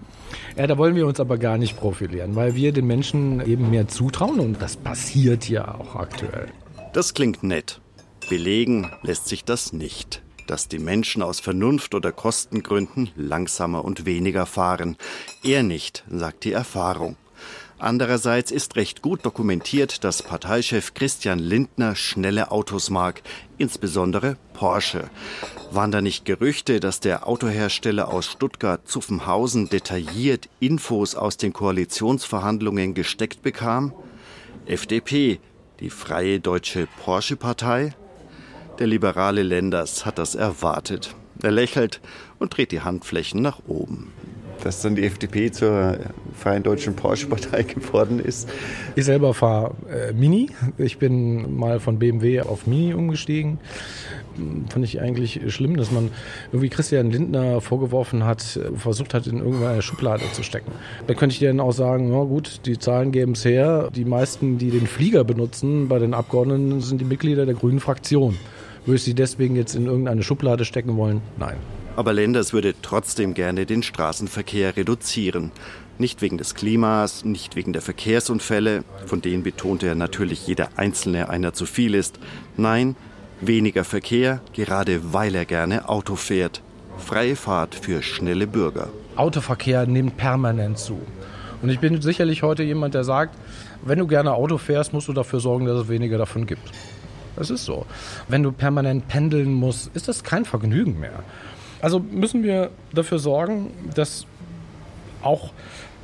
Ja, 0.56 0.66
da 0.66 0.78
wollen 0.78 0.94
wir 0.94 1.06
uns 1.06 1.18
aber 1.18 1.38
gar 1.38 1.58
nicht 1.58 1.76
profilieren, 1.76 2.36
weil 2.36 2.54
wir 2.54 2.72
den 2.72 2.86
Menschen 2.86 3.44
eben 3.44 3.70
mehr 3.70 3.88
zutrauen 3.88 4.38
und 4.38 4.62
das 4.62 4.76
passiert 4.76 5.48
ja 5.48 5.74
auch 5.74 5.96
aktuell. 5.96 6.48
Das 6.92 7.14
klingt 7.14 7.44
nett. 7.44 7.80
Belegen 8.28 8.90
lässt 9.02 9.28
sich 9.28 9.44
das 9.44 9.72
nicht, 9.72 10.22
dass 10.48 10.66
die 10.66 10.80
Menschen 10.80 11.22
aus 11.22 11.38
Vernunft 11.38 11.94
oder 11.94 12.10
Kostengründen 12.10 13.10
langsamer 13.14 13.84
und 13.84 14.06
weniger 14.06 14.44
fahren. 14.44 14.96
Er 15.44 15.62
nicht, 15.62 16.04
sagt 16.10 16.42
die 16.42 16.52
Erfahrung. 16.52 17.16
Andererseits 17.78 18.50
ist 18.50 18.74
recht 18.74 19.02
gut 19.02 19.24
dokumentiert, 19.24 20.02
dass 20.02 20.22
Parteichef 20.24 20.92
Christian 20.92 21.38
Lindner 21.38 21.94
schnelle 21.94 22.50
Autos 22.50 22.90
mag, 22.90 23.22
insbesondere 23.56 24.36
Porsche. 24.52 25.08
Waren 25.70 25.92
da 25.92 26.02
nicht 26.02 26.24
Gerüchte, 26.24 26.80
dass 26.80 26.98
der 26.98 27.28
Autohersteller 27.28 28.12
aus 28.12 28.26
Stuttgart-Zuffenhausen 28.26 29.70
detailliert 29.70 30.48
Infos 30.58 31.14
aus 31.14 31.36
den 31.36 31.52
Koalitionsverhandlungen 31.52 32.94
gesteckt 32.94 33.42
bekam? 33.42 33.94
FDP 34.66 35.40
die 35.80 35.90
Freie 35.90 36.40
Deutsche 36.40 36.86
Porsche-Partei? 37.04 37.94
Der 38.78 38.86
liberale 38.86 39.42
Lenders 39.42 40.04
hat 40.04 40.18
das 40.18 40.34
erwartet. 40.34 41.14
Er 41.42 41.50
lächelt 41.50 42.00
und 42.38 42.56
dreht 42.56 42.70
die 42.70 42.82
Handflächen 42.82 43.40
nach 43.40 43.60
oben. 43.66 44.12
Dass 44.62 44.82
dann 44.82 44.94
die 44.94 45.04
FDP 45.04 45.50
zur 45.50 45.98
Freien 46.34 46.62
Deutschen 46.62 46.94
Porsche-Partei 46.94 47.62
geworden 47.74 48.20
ist. 48.20 48.48
Ich 48.94 49.04
selber 49.04 49.34
fahre 49.34 49.74
äh, 49.88 50.12
Mini. 50.12 50.50
Ich 50.78 50.98
bin 50.98 51.56
mal 51.56 51.80
von 51.80 51.98
BMW 51.98 52.42
auf 52.42 52.66
Mini 52.66 52.94
umgestiegen. 52.94 53.58
fand 54.68 54.84
ich 54.84 55.00
eigentlich 55.00 55.40
schlimm, 55.52 55.76
dass 55.76 55.90
man 55.90 56.10
irgendwie 56.52 56.68
Christian 56.68 57.10
Lindner 57.10 57.60
vorgeworfen 57.60 58.24
hat, 58.24 58.60
versucht 58.76 59.14
hat, 59.14 59.26
in 59.26 59.38
irgendeine 59.38 59.82
Schublade 59.82 60.24
zu 60.32 60.42
stecken. 60.42 60.72
Da 61.06 61.14
könnte 61.14 61.32
ich 61.32 61.38
dir 61.38 61.48
dann 61.48 61.60
auch 61.60 61.72
sagen, 61.72 62.12
ja 62.12 62.22
gut, 62.24 62.60
die 62.66 62.78
Zahlen 62.78 63.12
geben 63.12 63.32
es 63.32 63.44
her. 63.44 63.90
Die 63.94 64.04
meisten, 64.04 64.58
die 64.58 64.70
den 64.70 64.86
Flieger 64.86 65.24
benutzen 65.24 65.88
bei 65.88 65.98
den 65.98 66.14
Abgeordneten, 66.14 66.80
sind 66.80 67.00
die 67.00 67.04
Mitglieder 67.04 67.46
der 67.46 67.54
Grünen 67.54 67.80
Fraktion. 67.80 68.36
Würde 68.86 68.96
ich 68.96 69.04
sie 69.04 69.14
deswegen 69.14 69.56
jetzt 69.56 69.74
in 69.74 69.86
irgendeine 69.86 70.22
Schublade 70.22 70.64
stecken 70.64 70.96
wollen? 70.96 71.20
Nein. 71.38 71.56
Aber 71.96 72.12
Lenders 72.12 72.52
würde 72.52 72.74
trotzdem 72.82 73.34
gerne 73.34 73.66
den 73.66 73.82
Straßenverkehr 73.82 74.76
reduzieren. 74.76 75.50
Nicht 75.98 76.22
wegen 76.22 76.38
des 76.38 76.54
Klimas, 76.54 77.24
nicht 77.24 77.56
wegen 77.56 77.72
der 77.72 77.82
Verkehrsunfälle, 77.82 78.84
von 79.06 79.20
denen 79.20 79.42
betonte 79.42 79.88
er 79.88 79.94
natürlich 79.94 80.46
jeder 80.46 80.68
einzelne 80.76 81.28
einer 81.28 81.52
zu 81.52 81.66
viel 81.66 81.94
ist. 81.94 82.18
Nein, 82.56 82.96
weniger 83.40 83.84
Verkehr, 83.84 84.40
gerade 84.54 85.12
weil 85.12 85.34
er 85.34 85.44
gerne 85.44 85.88
Auto 85.88 86.16
fährt. 86.16 86.62
Freie 86.96 87.36
Fahrt 87.36 87.74
für 87.74 88.02
schnelle 88.02 88.46
Bürger. 88.46 88.88
Autoverkehr 89.16 89.86
nimmt 89.86 90.16
permanent 90.16 90.78
zu. 90.78 91.00
Und 91.62 91.68
ich 91.68 91.80
bin 91.80 92.00
sicherlich 92.00 92.42
heute 92.42 92.62
jemand, 92.62 92.94
der 92.94 93.04
sagt, 93.04 93.36
wenn 93.82 93.98
du 93.98 94.06
gerne 94.06 94.32
Auto 94.32 94.56
fährst, 94.56 94.92
musst 94.92 95.08
du 95.08 95.12
dafür 95.12 95.40
sorgen, 95.40 95.66
dass 95.66 95.82
es 95.82 95.88
weniger 95.88 96.16
davon 96.16 96.46
gibt. 96.46 96.70
Das 97.36 97.50
ist 97.50 97.64
so. 97.64 97.86
Wenn 98.28 98.42
du 98.42 98.52
permanent 98.52 99.08
pendeln 99.08 99.52
musst, 99.52 99.90
ist 99.94 100.08
das 100.08 100.24
kein 100.24 100.44
Vergnügen 100.44 100.98
mehr. 100.98 101.22
Also 101.80 102.00
müssen 102.00 102.42
wir 102.42 102.70
dafür 102.92 103.18
sorgen, 103.18 103.70
dass 103.94 104.26
auch 105.22 105.50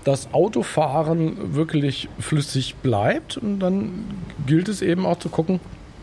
das 0.05 0.33
Autofahren 0.33 1.55
wirklich 1.55 2.09
flüssig 2.21 2.77
bleibt. 2.77 3.37
Und 3.37 3.59
dann 3.59 4.05
gilt 4.47 4.69
es 4.69 4.81
eben 4.81 5.05
auch 5.05 5.19
zu 5.19 5.29
gucken, 5.29 5.59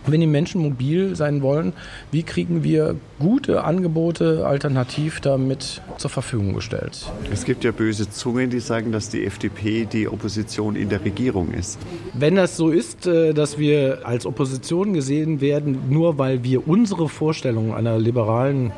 wenn 0.05 0.19
die 0.19 0.27
Menschen 0.27 0.61
mobil 0.61 1.15
sein 1.15 1.41
wollen, 1.41 1.71
wie 2.11 2.23
kriegen 2.23 2.63
wir 2.63 2.97
gute 3.19 3.63
Angebote 3.63 4.45
alternativ 4.45 5.21
damit 5.21 5.81
zur 5.97 6.09
Verfügung 6.09 6.53
gestellt? 6.53 7.09
Es 7.31 7.45
gibt 7.45 7.63
ja 7.63 7.71
böse 7.71 8.09
Zungen, 8.09 8.49
die 8.49 8.59
sagen, 8.59 8.91
dass 8.91 9.07
die 9.07 9.25
FDP 9.25 9.85
die 9.85 10.09
Opposition 10.09 10.75
in 10.75 10.89
der 10.89 11.05
Regierung 11.05 11.53
ist. 11.53 11.79
Wenn 12.13 12.35
das 12.35 12.57
so 12.57 12.69
ist, 12.69 13.07
äh, 13.07 13.33
dass 13.33 13.57
wir 13.57 13.99
als 14.03 14.25
Opposition 14.25 14.93
gesehen 14.93 15.39
werden, 15.39 15.89
nur 15.89 16.17
weil 16.17 16.43
wir 16.43 16.67
unsere 16.67 17.07
Vorstellungen 17.07 17.73
einer 17.73 17.97
liberalen 17.97 18.73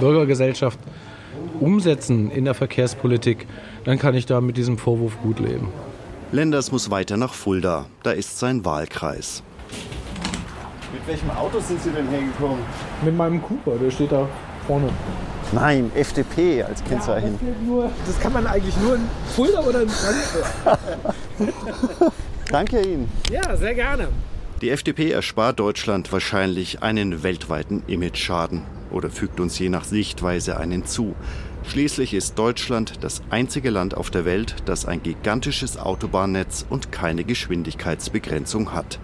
Bürgergesellschaft 0.00 0.78
umsetzen 1.60 2.30
in 2.30 2.44
der 2.44 2.54
Verkehrspolitik, 2.54 3.46
dann 3.84 3.98
kann 3.98 4.14
ich 4.14 4.26
da 4.26 4.40
mit 4.40 4.56
diesem 4.56 4.78
Vorwurf 4.78 5.20
gut 5.22 5.38
leben. 5.38 5.68
Lenders 6.30 6.72
muss 6.72 6.90
weiter 6.90 7.16
nach 7.16 7.34
Fulda. 7.34 7.86
Da 8.02 8.10
ist 8.10 8.38
sein 8.38 8.64
Wahlkreis. 8.64 9.42
Mit 10.92 11.06
welchem 11.06 11.30
Auto 11.30 11.58
sind 11.60 11.82
Sie 11.82 11.90
denn 11.90 12.08
hergekommen? 12.08 12.58
Mit 13.04 13.16
meinem 13.16 13.42
Cooper, 13.42 13.76
der 13.76 13.90
steht 13.90 14.12
da 14.12 14.28
vorne. 14.66 14.90
Nein, 15.52 15.90
FDP 15.94 16.62
als 16.62 16.84
Kennzeichen. 16.84 17.38
Ja, 17.66 17.90
das 18.06 18.20
kann 18.20 18.34
man 18.34 18.46
eigentlich 18.46 18.76
nur 18.78 18.96
in 18.96 19.02
Fulda 19.34 19.60
oder 19.60 19.82
in 19.82 19.88
Frankfurt. 19.88 20.78
Danke 22.50 22.82
Ihnen. 22.82 23.08
Ja, 23.30 23.56
sehr 23.56 23.74
gerne. 23.74 24.08
Die 24.60 24.68
FDP 24.70 25.10
erspart 25.10 25.58
Deutschland 25.60 26.12
wahrscheinlich 26.12 26.82
einen 26.82 27.22
weltweiten 27.22 27.82
Imageschaden 27.86 28.62
oder 28.90 29.10
fügt 29.10 29.40
uns 29.40 29.58
je 29.58 29.68
nach 29.68 29.84
Sichtweise 29.84 30.58
einen 30.58 30.84
zu. 30.84 31.14
Schließlich 31.64 32.14
ist 32.14 32.38
Deutschland 32.38 33.04
das 33.04 33.22
einzige 33.30 33.70
Land 33.70 33.96
auf 33.96 34.10
der 34.10 34.24
Welt, 34.24 34.56
das 34.64 34.86
ein 34.86 35.02
gigantisches 35.02 35.76
Autobahnnetz 35.76 36.64
und 36.68 36.92
keine 36.92 37.24
Geschwindigkeitsbegrenzung 37.24 38.72
hat. 38.72 38.98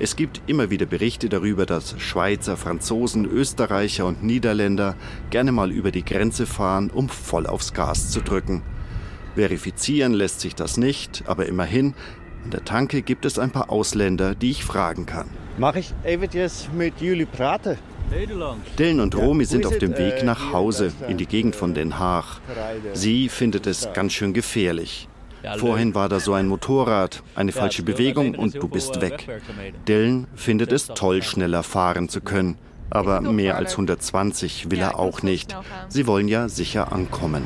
Es 0.00 0.16
gibt 0.16 0.42
immer 0.48 0.70
wieder 0.70 0.86
Berichte 0.86 1.28
darüber, 1.28 1.66
dass 1.66 1.94
Schweizer, 2.00 2.56
Franzosen, 2.56 3.26
Österreicher 3.26 4.06
und 4.06 4.24
Niederländer 4.24 4.96
gerne 5.30 5.52
mal 5.52 5.70
über 5.70 5.92
die 5.92 6.04
Grenze 6.04 6.46
fahren, 6.46 6.90
um 6.90 7.08
voll 7.08 7.46
aufs 7.46 7.74
Gas 7.74 8.10
zu 8.10 8.20
drücken. 8.20 8.62
Verifizieren 9.36 10.12
lässt 10.12 10.40
sich 10.40 10.54
das 10.54 10.76
nicht, 10.76 11.24
aber 11.26 11.46
immerhin, 11.46 11.94
an 12.44 12.50
der 12.50 12.64
Tanke 12.64 13.02
gibt 13.02 13.24
es 13.24 13.38
ein 13.38 13.50
paar 13.50 13.70
Ausländer, 13.70 14.34
die 14.34 14.50
ich 14.50 14.64
fragen 14.64 15.06
kann. 15.06 15.28
Mache 15.56 15.78
ich 15.78 15.94
jetzt 16.32 16.72
mit 16.74 17.00
Juli 17.00 17.24
Prate. 17.24 17.78
Dylan 18.78 19.00
und 19.00 19.16
Romy 19.16 19.46
sind 19.46 19.64
auf 19.64 19.78
dem 19.78 19.96
Weg 19.96 20.22
nach 20.22 20.52
Hause 20.52 20.92
in 21.08 21.16
die 21.16 21.26
Gegend 21.26 21.56
von 21.56 21.72
Den 21.72 21.98
Haag. 21.98 22.40
Sie 22.92 23.30
findet 23.30 23.66
es 23.66 23.88
ganz 23.94 24.12
schön 24.12 24.34
gefährlich. 24.34 25.08
Vorhin 25.58 25.94
war 25.94 26.08
da 26.08 26.20
so 26.20 26.34
ein 26.34 26.46
Motorrad, 26.46 27.22
eine 27.34 27.52
falsche 27.52 27.82
Bewegung 27.82 28.34
und 28.34 28.54
du 28.54 28.68
bist 28.68 29.00
weg. 29.00 29.26
Dylan 29.88 30.26
findet 30.34 30.70
es 30.70 30.86
toll, 30.88 31.22
schneller 31.22 31.62
fahren 31.62 32.08
zu 32.08 32.20
können. 32.20 32.56
Aber 32.90 33.22
mehr 33.22 33.56
als 33.56 33.72
120 33.72 34.70
will 34.70 34.78
er 34.78 34.98
auch 34.98 35.22
nicht. 35.22 35.56
Sie 35.88 36.06
wollen 36.06 36.28
ja 36.28 36.48
sicher 36.48 36.92
ankommen. 36.92 37.44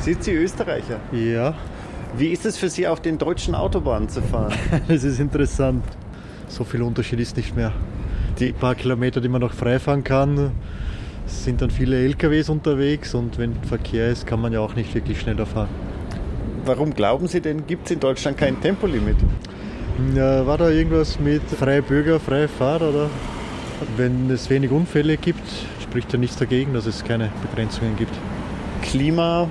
Sind 0.00 0.24
Sie 0.24 0.32
Österreicher? 0.32 1.00
Ja. 1.12 1.54
Wie 2.16 2.28
ist 2.28 2.46
es 2.46 2.56
für 2.56 2.68
Sie, 2.68 2.86
auf 2.86 3.00
den 3.00 3.18
deutschen 3.18 3.54
Autobahnen 3.54 4.08
zu 4.08 4.22
fahren? 4.22 4.54
Das 4.88 5.04
ist 5.04 5.20
interessant. 5.20 5.84
So 6.48 6.64
viel 6.64 6.82
Unterschied 6.82 7.20
ist 7.20 7.36
nicht 7.36 7.54
mehr. 7.54 7.72
Die 8.38 8.52
paar 8.52 8.74
Kilometer, 8.74 9.20
die 9.20 9.28
man 9.28 9.40
noch 9.40 9.52
frei 9.52 9.78
fahren 9.78 10.04
kann, 10.04 10.52
sind 11.26 11.60
dann 11.60 11.70
viele 11.70 11.98
LKWs 11.98 12.48
unterwegs 12.48 13.14
und 13.14 13.38
wenn 13.38 13.54
Verkehr 13.62 14.08
ist, 14.08 14.26
kann 14.26 14.40
man 14.40 14.52
ja 14.52 14.60
auch 14.60 14.74
nicht 14.74 14.94
wirklich 14.94 15.20
schneller 15.20 15.44
fahren. 15.44 15.68
Warum 16.64 16.94
glauben 16.94 17.28
Sie 17.28 17.40
denn, 17.40 17.66
gibt 17.66 17.86
es 17.86 17.92
in 17.92 18.00
Deutschland 18.00 18.38
kein 18.38 18.60
Tempolimit? 18.60 19.16
Ja, 20.14 20.46
war 20.46 20.58
da 20.58 20.70
irgendwas 20.70 21.18
mit 21.18 21.42
freie 21.42 21.82
Bürger, 21.82 22.20
freie 22.20 22.48
Fahrt 22.48 22.82
oder? 22.82 23.10
Wenn 23.96 24.30
es 24.30 24.48
wenig 24.48 24.70
Unfälle 24.70 25.16
gibt, 25.16 25.46
spricht 25.82 26.12
ja 26.12 26.18
nichts 26.18 26.36
dagegen, 26.36 26.72
dass 26.72 26.86
es 26.86 27.04
keine 27.04 27.30
Begrenzungen 27.42 27.96
gibt. 27.96 28.12
Klima? 28.82 29.48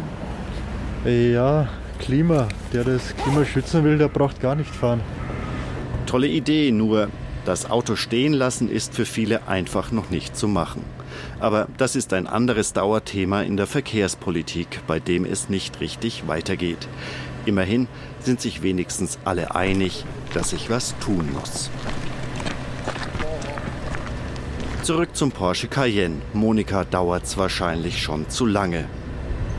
Ja, 1.05 1.67
Klima. 1.99 2.47
Der 2.73 2.83
das 2.83 3.15
Klima 3.15 3.45
schützen 3.45 3.83
will, 3.83 3.97
der 3.97 4.07
braucht 4.07 4.39
gar 4.39 4.55
nicht 4.55 4.73
fahren. 4.73 5.01
Tolle 6.05 6.27
Idee, 6.27 6.71
nur 6.71 7.09
das 7.45 7.69
Auto 7.69 7.95
stehen 7.95 8.33
lassen 8.33 8.69
ist 8.69 8.93
für 8.93 9.05
viele 9.05 9.47
einfach 9.47 9.91
noch 9.91 10.09
nicht 10.09 10.35
zu 10.35 10.47
machen. 10.47 10.83
Aber 11.39 11.67
das 11.77 11.95
ist 11.95 12.13
ein 12.13 12.27
anderes 12.27 12.73
Dauerthema 12.73 13.41
in 13.41 13.57
der 13.57 13.67
Verkehrspolitik, 13.67 14.81
bei 14.85 14.99
dem 14.99 15.25
es 15.25 15.49
nicht 15.49 15.79
richtig 15.79 16.27
weitergeht. 16.27 16.87
Immerhin 17.45 17.87
sind 18.19 18.41
sich 18.41 18.63
wenigstens 18.63 19.17
alle 19.23 19.55
einig, 19.55 20.03
dass 20.33 20.49
sich 20.49 20.69
was 20.69 20.93
tun 20.99 21.29
muss. 21.33 21.69
Zurück 24.83 25.15
zum 25.15 25.31
Porsche 25.31 25.67
Cayenne. 25.67 26.21
Monika 26.33 26.83
dauert's 26.83 27.37
wahrscheinlich 27.37 28.01
schon 28.01 28.29
zu 28.29 28.45
lange. 28.45 28.85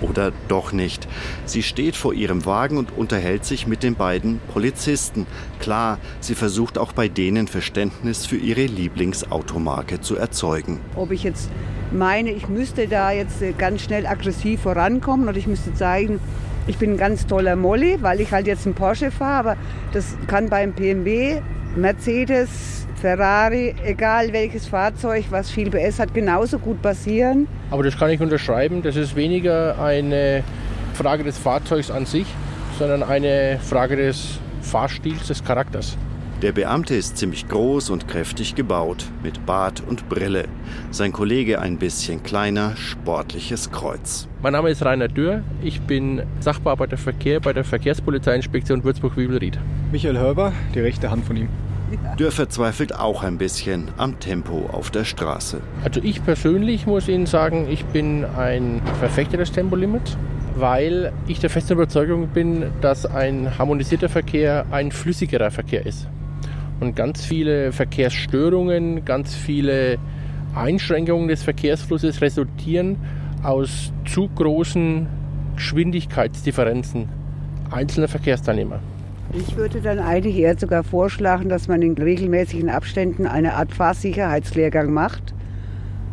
Oder 0.01 0.33
doch 0.49 0.73
nicht. 0.73 1.09
Sie 1.45 1.63
steht 1.63 1.97
vor 1.97 2.15
ihrem 2.15 2.47
Wagen 2.47 2.79
und 2.79 2.97
unterhält 2.97 3.45
sich 3.45 3.67
mit 3.67 3.83
den 3.83 3.95
beiden 3.95 4.41
Polizisten. 4.53 5.27
Klar, 5.61 5.99
sie 6.21 6.35
versucht 6.35 6.79
auch 6.79 6.93
bei 6.93 7.09
denen 7.09 7.49
Verständnis 7.49 8.27
für 8.27 8.37
ihre 8.37 8.67
Lieblingsautomarke 8.67 10.01
zu 10.01 10.17
erzeugen. 10.17 10.81
Ob 10.95 11.11
ich 11.11 11.25
jetzt 11.25 11.51
meine, 11.93 12.31
ich 12.31 12.49
müsste 12.49 12.87
da 12.87 13.11
jetzt 13.11 13.43
äh, 13.43 13.53
ganz 13.53 13.83
schnell 13.83 14.07
aggressiv 14.07 14.63
vorankommen 14.63 15.29
oder 15.29 15.39
ich 15.39 15.47
müsste 15.47 15.75
zeigen, 15.75 16.21
ich 16.67 16.77
bin 16.77 16.93
ein 16.93 16.97
ganz 16.99 17.27
toller 17.27 17.57
Molly, 17.57 17.99
weil 18.03 18.21
ich 18.21 18.31
halt 18.31 18.47
jetzt 18.47 18.67
einen 18.67 18.75
Porsche 18.75 19.11
fahre, 19.11 19.39
aber 19.39 19.57
das 19.93 20.17
kann 20.27 20.51
beim 20.51 20.73
BMW, 20.73 21.41
Mercedes, 21.77 22.87
Ferrari, 22.99 23.75
egal 23.85 24.33
welches 24.33 24.67
Fahrzeug, 24.67 25.25
was 25.31 25.51
viel 25.51 25.71
PS 25.71 26.01
hat, 26.01 26.13
genauso 26.13 26.59
gut 26.59 26.83
passieren. 26.83 27.47
Aber 27.71 27.83
das 27.83 27.97
kann 27.97 28.11
ich 28.11 28.21
unterschreiben. 28.21 28.83
Das 28.83 28.97
ist 28.97 29.15
weniger 29.15 29.81
eine 29.81 30.43
Frage 30.95 31.25
des 31.25 31.39
Fahrzeugs 31.39 31.91
an 31.91 32.07
sich, 32.07 32.27
sondern 32.79 33.03
eine 33.03 33.61
Frage 33.63 33.97
des 33.97 34.41
Fahrstils, 34.63 35.29
des 35.29 35.45
Charakters. 35.45 35.97
Der 36.43 36.53
Beamte 36.53 36.95
ist 36.95 37.17
ziemlich 37.17 37.49
groß 37.49 37.91
und 37.91 38.07
kräftig 38.07 38.55
gebaut, 38.55 39.07
mit 39.25 39.45
Bart 39.45 39.83
und 39.89 40.09
Brille. 40.09 40.45
Sein 40.93 41.13
Kollege 41.13 41.61
ein 41.61 41.79
bisschen 41.79 42.23
kleiner, 42.23 42.77
sportliches 42.77 43.73
Kreuz. 43.73 44.29
Mein 44.41 44.53
Name 44.53 44.71
ist 44.71 44.85
Rainer 44.85 45.09
Dürr. 45.09 45.43
Ich 45.63 45.81
bin 45.81 46.23
Sachbearbeiter 46.39 46.97
Verkehr 46.97 47.41
bei 47.41 47.53
der 47.53 47.65
Verkehrspolizeiinspektion 47.65 48.85
Würzburg-Wiebelried. 48.85 49.59
Michael 49.91 50.19
Hörber, 50.19 50.53
die 50.77 50.81
rechte 50.81 51.11
Hand 51.11 51.25
von 51.25 51.37
ihm. 51.37 51.49
Dürr 52.19 52.31
verzweifelt 52.31 52.95
auch 52.95 53.23
ein 53.23 53.39
bisschen 53.39 53.89
am 53.97 54.19
Tempo 54.21 54.69
auf 54.73 54.91
der 54.91 55.05
Straße. 55.05 55.61
Also 55.85 56.01
ich 56.03 56.25
persönlich 56.25 56.87
muss 56.87 57.09
Ihnen 57.09 57.27
sagen, 57.27 57.67
ich 57.71 57.85
bin 57.87 58.25
ein 58.25 58.83
Verfechter 58.99 59.37
des 59.37 59.53
Tempolimits, 59.53 60.17
weil 60.57 61.13
ich 61.27 61.39
der 61.41 61.51
festen 61.51 61.75
Überzeugung 61.75 62.29
bin, 62.29 62.67
dass 62.81 63.07
ein 63.07 63.59
harmonisierter 63.59 64.09
Verkehr 64.09 64.67
ein 64.71 64.91
flüssigerer 64.91 65.51
Verkehr 65.51 65.87
ist. 65.87 66.09
Und 66.81 66.95
ganz 66.95 67.25
viele 67.25 67.73
Verkehrsstörungen, 67.73 69.05
ganz 69.05 69.35
viele 69.35 69.99
Einschränkungen 70.55 71.29
des 71.29 71.43
Verkehrsflusses 71.43 72.21
resultieren 72.21 72.97
aus 73.43 73.93
zu 74.05 74.29
großen 74.29 75.07
Geschwindigkeitsdifferenzen 75.57 77.09
einzelner 77.71 78.09
Verkehrsteilnehmer. 78.09 78.81
Ich 79.35 79.57
würde 79.57 79.83
dann 79.83 79.99
eigentlich 79.99 80.37
eher 80.37 80.59
sogar 80.59 80.83
vorschlagen, 80.83 81.51
dass 81.51 81.69
man 81.69 81.83
in 81.83 81.95
regelmäßigen 81.95 82.71
Abständen 82.71 83.27
eine 83.27 83.55
Art 83.55 83.73
Fahrsicherheitslehrgang 83.73 84.91
macht, 84.91 85.35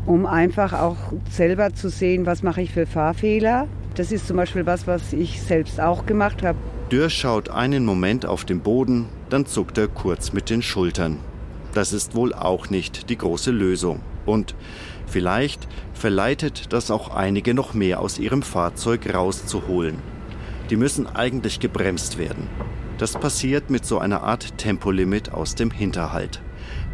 um 0.06 0.26
einfach 0.26 0.74
auch 0.74 0.98
selber 1.30 1.74
zu 1.74 1.90
sehen, 1.90 2.26
was 2.26 2.44
mache 2.44 2.62
ich 2.62 2.74
für 2.74 2.86
Fahrfehler. 2.86 3.68
Das 3.96 4.12
ist 4.12 4.28
zum 4.28 4.36
Beispiel 4.36 4.66
was, 4.66 4.86
was 4.86 5.14
ich 5.14 5.42
selbst 5.42 5.80
auch 5.80 6.06
gemacht 6.06 6.44
habe. 6.44 6.58
Dürr 6.92 7.10
schaut 7.10 7.50
einen 7.50 7.86
Moment 7.86 8.26
auf 8.26 8.44
den 8.44 8.60
Boden, 8.60 9.06
dann 9.30 9.46
zuckt 9.46 9.78
er 9.78 9.88
kurz 9.88 10.34
mit 10.34 10.50
den 10.50 10.62
Schultern. 10.62 11.20
Das 11.74 11.94
ist 11.94 12.16
wohl 12.16 12.34
auch 12.34 12.70
nicht 12.70 13.10
die 13.10 13.18
große 13.18 13.52
Lösung. 13.52 14.02
Und 14.26 14.56
vielleicht 15.08 15.68
verleitet 15.94 16.74
das 16.74 16.92
auch 16.92 17.16
einige 17.16 17.54
noch 17.54 17.74
mehr 17.74 18.02
aus 18.02 18.20
ihrem 18.20 18.42
Fahrzeug 18.42 19.14
rauszuholen. 19.14 20.00
Die 20.70 20.76
müssen 20.76 21.08
eigentlich 21.08 21.60
gebremst 21.60 22.18
werden. 22.18 22.50
Das 22.98 23.14
passiert 23.14 23.70
mit 23.70 23.86
so 23.86 24.00
einer 24.00 24.24
Art 24.24 24.58
Tempolimit 24.58 25.34
aus 25.34 25.56
dem 25.56 25.70
Hinterhalt. 25.70 26.42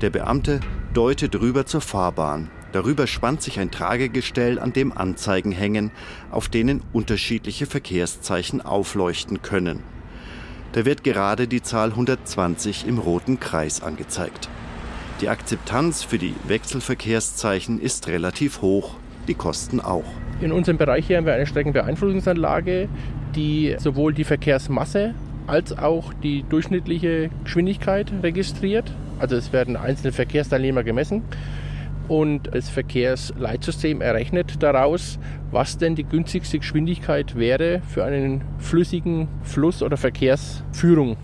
Der 0.02 0.10
Beamte 0.10 0.60
deutet 0.94 1.40
rüber 1.40 1.68
zur 1.68 1.82
Fahrbahn. 1.82 2.50
Darüber 2.72 3.06
spannt 3.06 3.44
sich 3.44 3.60
ein 3.60 3.70
Tragegestell, 3.70 4.58
an 4.58 4.74
dem 4.74 4.98
Anzeigen 4.98 5.52
hängen, 5.52 5.92
auf 6.32 6.50
denen 6.50 6.82
unterschiedliche 6.92 7.68
Verkehrszeichen 7.68 8.62
aufleuchten 8.62 9.44
können. 9.44 9.84
Da 10.72 10.86
wird 10.86 11.04
gerade 11.04 11.48
die 11.48 11.62
Zahl 11.62 11.90
120 11.90 12.88
im 12.88 12.98
roten 12.98 13.40
Kreis 13.40 13.84
angezeigt. 13.84 14.50
Die 15.20 15.30
Akzeptanz 15.30 16.04
für 16.04 16.18
die 16.18 16.34
Wechselverkehrszeichen 16.48 17.80
ist 17.80 18.08
relativ 18.08 18.64
hoch, 18.64 18.96
die 19.28 19.36
Kosten 19.36 19.80
auch. 19.80 20.06
In 20.40 20.52
unserem 20.52 20.80
Bereich 20.80 21.06
hier 21.06 21.18
haben 21.18 21.26
wir 21.26 21.36
eine 21.36 21.46
Streckenbeeinflussungsanlage, 21.46 22.90
die 23.36 23.76
sowohl 23.78 24.14
die 24.14 24.24
Verkehrsmasse 24.24 25.14
als 25.52 25.78
auch 25.78 26.14
die 26.14 26.44
durchschnittliche 26.48 27.30
Geschwindigkeit 27.44 28.10
registriert. 28.24 28.90
Also 29.20 29.36
es 29.36 29.52
werden 29.52 29.76
einzelne 29.76 30.14
Verkehrsteilnehmer 30.14 30.84
gemessen 30.84 31.24
und 32.08 32.56
das 32.56 32.70
Verkehrsleitsystem 32.70 34.00
errechnet 34.00 34.64
daraus, 34.64 35.20
was 35.52 35.78
denn 35.78 35.96
die 35.96 36.06
günstigste 36.06 36.60
Geschwindigkeit 36.60 37.36
wäre 37.36 37.82
für 37.86 38.06
einen 38.06 38.46
flüssigen 38.60 39.28
Fluss 39.44 39.84
oder 39.84 39.98
Verkehrsführung. 39.98 41.18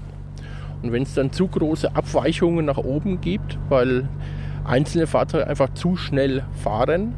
Und 0.84 0.92
wenn 0.92 1.04
es 1.04 1.14
dann 1.14 1.32
zu 1.32 1.48
große 1.48 1.96
Abweichungen 1.96 2.66
nach 2.66 2.78
oben 2.78 3.22
gibt, 3.22 3.58
weil 3.70 4.10
einzelne 4.66 5.08
Fahrzeuge 5.08 5.48
einfach 5.48 5.74
zu 5.74 5.96
schnell 5.96 6.44
fahren, 6.62 7.14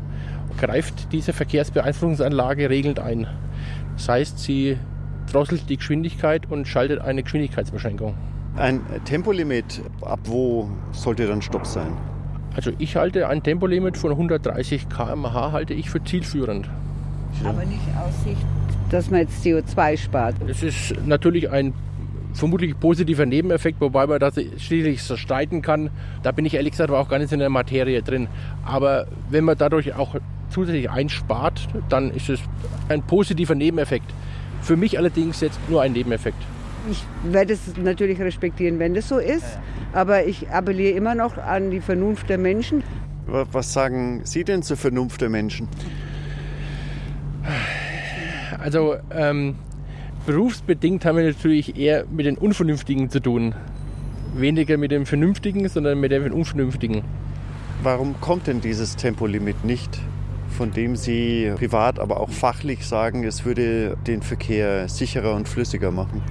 greift 0.60 1.12
diese 1.12 1.34
Verkehrsbeeinflussungsanlage 1.34 2.70
regelnd 2.70 3.00
ein. 3.00 3.26
Das 3.98 4.10
heißt, 4.10 4.40
sie 4.40 4.78
drosselt 5.32 5.70
die 5.70 5.78
Geschwindigkeit 5.78 6.50
und 6.50 6.68
schaltet 6.68 7.02
eine 7.02 7.24
Geschwindigkeitsbeschränkung. 7.24 8.16
Ein 8.56 8.82
Tempolimit, 9.06 9.82
ab 10.02 10.20
wo 10.26 10.70
sollte 10.92 11.28
dann 11.28 11.42
Stopp 11.42 11.66
sein? 11.66 11.94
Also 12.56 12.72
ich 12.78 12.96
halte 12.96 13.28
ein 13.28 13.44
Tempolimit 13.44 13.98
von 13.98 14.12
130 14.12 14.90
km/h 14.90 15.52
halte 15.52 15.74
ich 15.74 15.90
für 15.90 16.04
zielführend. 16.04 16.70
Aber 17.44 17.64
nicht 17.64 17.82
aus 17.98 18.24
Sicht, 18.24 18.46
dass 18.90 19.10
man 19.12 19.22
jetzt 19.22 19.46
CO2 19.46 19.98
spart. 19.98 20.36
Es 20.48 20.64
ist 20.64 20.96
natürlich 21.06 21.50
ein 21.50 21.74
vermutlich 22.34 22.80
positiver 22.80 23.26
Nebeneffekt, 23.26 23.80
wobei 23.82 24.08
man 24.08 24.20
das 24.20 24.36
schließlich 24.58 25.02
streiten 25.02 25.62
kann. 25.62 25.90
Da 26.24 26.32
bin 26.32 26.46
ich 26.46 26.56
ehrlich 26.56 26.72
gesagt 26.72 26.92
auch 26.92 27.08
gar 27.08 27.20
nicht 27.20 27.32
in 27.32 27.40
der 27.40 27.50
Materie 27.50 28.02
drin. 28.02 28.28
Aber 28.66 29.08
wenn 29.30 29.44
man 29.44 29.58
dadurch 29.58 29.94
auch 29.96 30.16
zusätzlich 30.50 30.90
einspart, 30.90 31.68
dann 31.90 32.12
ist 32.12 32.30
es 32.30 32.40
ein 32.88 33.04
positiver 33.04 33.56
Nebeneffekt. 33.56 34.12
Für 34.62 34.78
mich 34.78 34.98
allerdings 34.98 35.42
jetzt 35.42 35.60
nur 35.70 35.82
ein 35.82 35.94
Nebeneffekt. 35.94 36.38
Ich 36.90 37.04
werde 37.24 37.54
es 37.54 37.78
natürlich 37.78 38.20
respektieren, 38.20 38.80
wenn 38.80 38.94
das 38.94 39.10
so 39.10 39.18
ist, 39.18 39.60
aber 39.94 40.26
ich 40.26 40.50
appelliere 40.50 40.96
immer 40.96 41.16
noch 41.16 41.38
an 41.38 41.72
die 41.72 41.82
Vernunft 41.82 42.30
der 42.30 42.38
Menschen. 42.38 42.84
Was 43.26 43.74
sagen 43.74 44.22
Sie 44.24 44.44
denn 44.44 44.64
zur 44.64 44.78
Vernunft 44.78 45.22
der 45.22 45.30
Menschen? 45.30 45.68
Also 48.60 48.96
ähm, 49.12 49.56
berufsbedingt 50.26 51.06
haben 51.06 51.18
wir 51.18 51.26
natürlich 51.26 51.78
eher 51.78 52.06
mit 52.10 52.26
den 52.26 52.38
Unvernünftigen 52.38 53.10
zu 53.10 53.20
tun. 53.20 53.56
Weniger 54.36 54.78
mit 54.78 54.92
den 54.92 55.06
Vernünftigen, 55.06 55.68
sondern 55.70 56.00
mit 56.00 56.12
den 56.12 56.32
Unvernünftigen. 56.32 57.04
Warum 57.84 58.20
kommt 58.20 58.48
denn 58.48 58.62
dieses 58.62 58.96
Tempolimit 58.96 59.64
nicht, 59.64 60.00
von 60.50 60.72
dem 60.72 60.96
Sie 60.96 61.52
privat, 61.56 62.00
aber 62.00 62.20
auch 62.20 62.30
fachlich 62.30 62.86
sagen, 62.86 63.24
es 63.24 63.46
würde 63.46 63.98
den 64.08 64.22
Verkehr 64.22 64.88
sicherer 64.88 65.36
und 65.36 65.48
flüssiger 65.48 65.92
machen? 65.92 66.22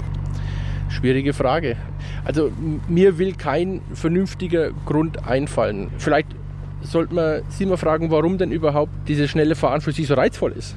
Schwierige 0.88 1.32
Frage. 1.32 1.76
Also 2.24 2.50
mir 2.88 3.18
will 3.18 3.34
kein 3.34 3.80
vernünftiger 3.94 4.72
Grund 4.86 5.26
einfallen. 5.26 5.90
Vielleicht 5.98 6.28
sollte 6.80 7.14
man 7.14 7.42
Sie 7.48 7.66
mal 7.66 7.76
fragen, 7.76 8.10
warum 8.10 8.38
denn 8.38 8.52
überhaupt 8.52 8.92
dieses 9.06 9.30
schnelle 9.30 9.54
Fahren 9.54 9.80
für 9.80 9.92
Sie 9.92 10.04
so 10.04 10.14
reizvoll 10.14 10.52
ist. 10.52 10.76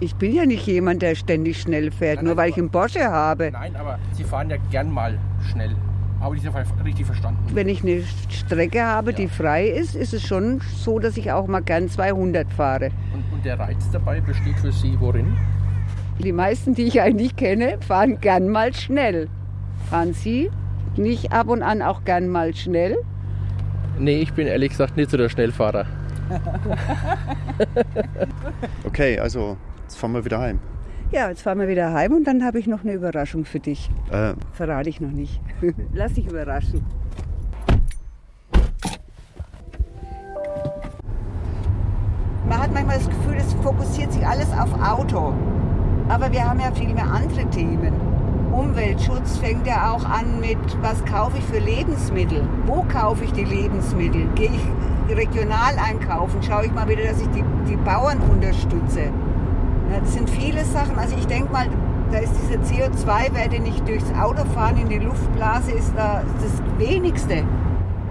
Ich 0.00 0.16
bin 0.16 0.34
ja 0.34 0.46
nicht 0.46 0.66
jemand, 0.66 1.02
der 1.02 1.14
ständig 1.14 1.60
schnell 1.60 1.90
fährt, 1.92 2.16
nein, 2.16 2.24
nur 2.24 2.36
weil 2.36 2.50
ich 2.50 2.56
einen 2.56 2.70
Porsche 2.70 3.04
habe. 3.04 3.50
Nein, 3.52 3.76
aber 3.76 3.98
Sie 4.12 4.24
fahren 4.24 4.50
ja 4.50 4.56
gern 4.70 4.90
mal 4.90 5.18
schnell. 5.50 5.76
Habe 6.22 6.36
ich 6.36 6.42
das 6.44 6.54
richtig 6.84 7.04
verstanden? 7.04 7.42
Wenn 7.52 7.68
ich 7.68 7.82
eine 7.82 8.04
Strecke 8.28 8.84
habe, 8.84 9.10
ja. 9.10 9.16
die 9.16 9.26
frei 9.26 9.66
ist, 9.66 9.96
ist 9.96 10.14
es 10.14 10.22
schon 10.22 10.60
so, 10.76 11.00
dass 11.00 11.16
ich 11.16 11.32
auch 11.32 11.48
mal 11.48 11.62
gern 11.62 11.88
200 11.88 12.48
fahre. 12.52 12.90
Und, 13.12 13.24
und 13.32 13.44
der 13.44 13.58
Reiz 13.58 13.90
dabei 13.90 14.20
besteht 14.20 14.56
für 14.60 14.70
Sie 14.70 14.94
worin? 15.00 15.36
Die 16.20 16.30
meisten, 16.30 16.76
die 16.76 16.84
ich 16.84 17.00
eigentlich 17.00 17.34
kenne, 17.34 17.76
fahren 17.80 18.20
gern 18.20 18.48
mal 18.50 18.72
schnell. 18.72 19.28
Fahren 19.90 20.12
Sie 20.12 20.48
nicht 20.96 21.32
ab 21.32 21.48
und 21.48 21.64
an 21.64 21.82
auch 21.82 22.04
gern 22.04 22.28
mal 22.28 22.54
schnell? 22.54 22.98
Nee, 23.98 24.20
ich 24.20 24.32
bin 24.32 24.46
ehrlich 24.46 24.70
gesagt 24.70 24.96
nicht 24.96 25.10
so 25.10 25.16
der 25.16 25.28
Schnellfahrer. 25.28 25.86
okay, 28.86 29.18
also 29.18 29.56
jetzt 29.82 29.98
fahren 29.98 30.12
wir 30.12 30.24
wieder 30.24 30.38
heim. 30.38 30.60
Ja, 31.12 31.28
jetzt 31.28 31.42
fahren 31.42 31.58
wir 31.58 31.68
wieder 31.68 31.92
heim 31.92 32.14
und 32.14 32.26
dann 32.26 32.42
habe 32.42 32.58
ich 32.58 32.66
noch 32.66 32.84
eine 32.84 32.94
Überraschung 32.94 33.44
für 33.44 33.60
dich. 33.60 33.90
Äh. 34.10 34.32
Verrate 34.52 34.88
ich 34.88 34.98
noch 34.98 35.10
nicht. 35.10 35.42
Lass 35.92 36.14
dich 36.14 36.26
überraschen. 36.26 36.82
Man 42.48 42.58
hat 42.58 42.72
manchmal 42.72 42.96
das 42.96 43.10
Gefühl, 43.10 43.36
es 43.36 43.52
fokussiert 43.62 44.10
sich 44.10 44.26
alles 44.26 44.50
auf 44.52 44.72
Auto. 44.82 45.34
Aber 46.08 46.32
wir 46.32 46.48
haben 46.48 46.60
ja 46.60 46.72
viel 46.72 46.94
mehr 46.94 47.06
andere 47.06 47.44
Themen. 47.50 47.92
Umweltschutz 48.50 49.36
fängt 49.36 49.66
ja 49.66 49.92
auch 49.92 50.06
an 50.06 50.40
mit, 50.40 50.58
was 50.80 51.04
kaufe 51.04 51.36
ich 51.36 51.44
für 51.44 51.58
Lebensmittel? 51.58 52.42
Wo 52.64 52.84
kaufe 52.84 53.24
ich 53.24 53.32
die 53.32 53.44
Lebensmittel? 53.44 54.28
Gehe 54.34 54.48
ich 54.50 55.14
regional 55.14 55.74
einkaufen? 55.76 56.42
Schaue 56.42 56.64
ich 56.64 56.72
mal 56.72 56.88
wieder, 56.88 57.04
dass 57.04 57.20
ich 57.20 57.28
die, 57.28 57.44
die 57.68 57.76
Bauern 57.76 58.18
unterstütze? 58.30 59.10
Ja, 59.92 60.00
das 60.00 60.14
sind 60.14 60.30
viele 60.30 60.64
Sachen. 60.64 60.98
Also 60.98 61.14
ich 61.18 61.26
denke 61.26 61.52
mal, 61.52 61.68
da 62.10 62.18
ist 62.18 62.32
dieser 62.42 62.60
CO2-Wert, 62.62 63.52
den 63.52 63.66
ich 63.66 63.78
durchs 63.82 64.10
Autofahren 64.18 64.78
in 64.78 64.88
die 64.88 64.98
Luftblase, 64.98 65.72
ist 65.72 65.92
da 65.94 66.22
das 66.40 66.62
Wenigste. 66.78 67.44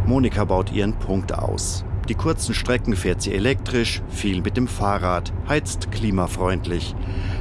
Monika 0.05 0.45
baut 0.45 0.71
ihren 0.71 0.93
Punkt 0.93 1.33
aus. 1.33 1.83
Die 2.07 2.13
kurzen 2.13 2.53
Strecken 2.53 2.95
fährt 2.95 3.21
sie 3.23 3.33
elektrisch, 3.33 4.01
viel 4.09 4.41
mit 4.41 4.57
dem 4.57 4.67
Fahrrad, 4.67 5.33
heizt 5.49 5.91
klimafreundlich. 5.91 6.95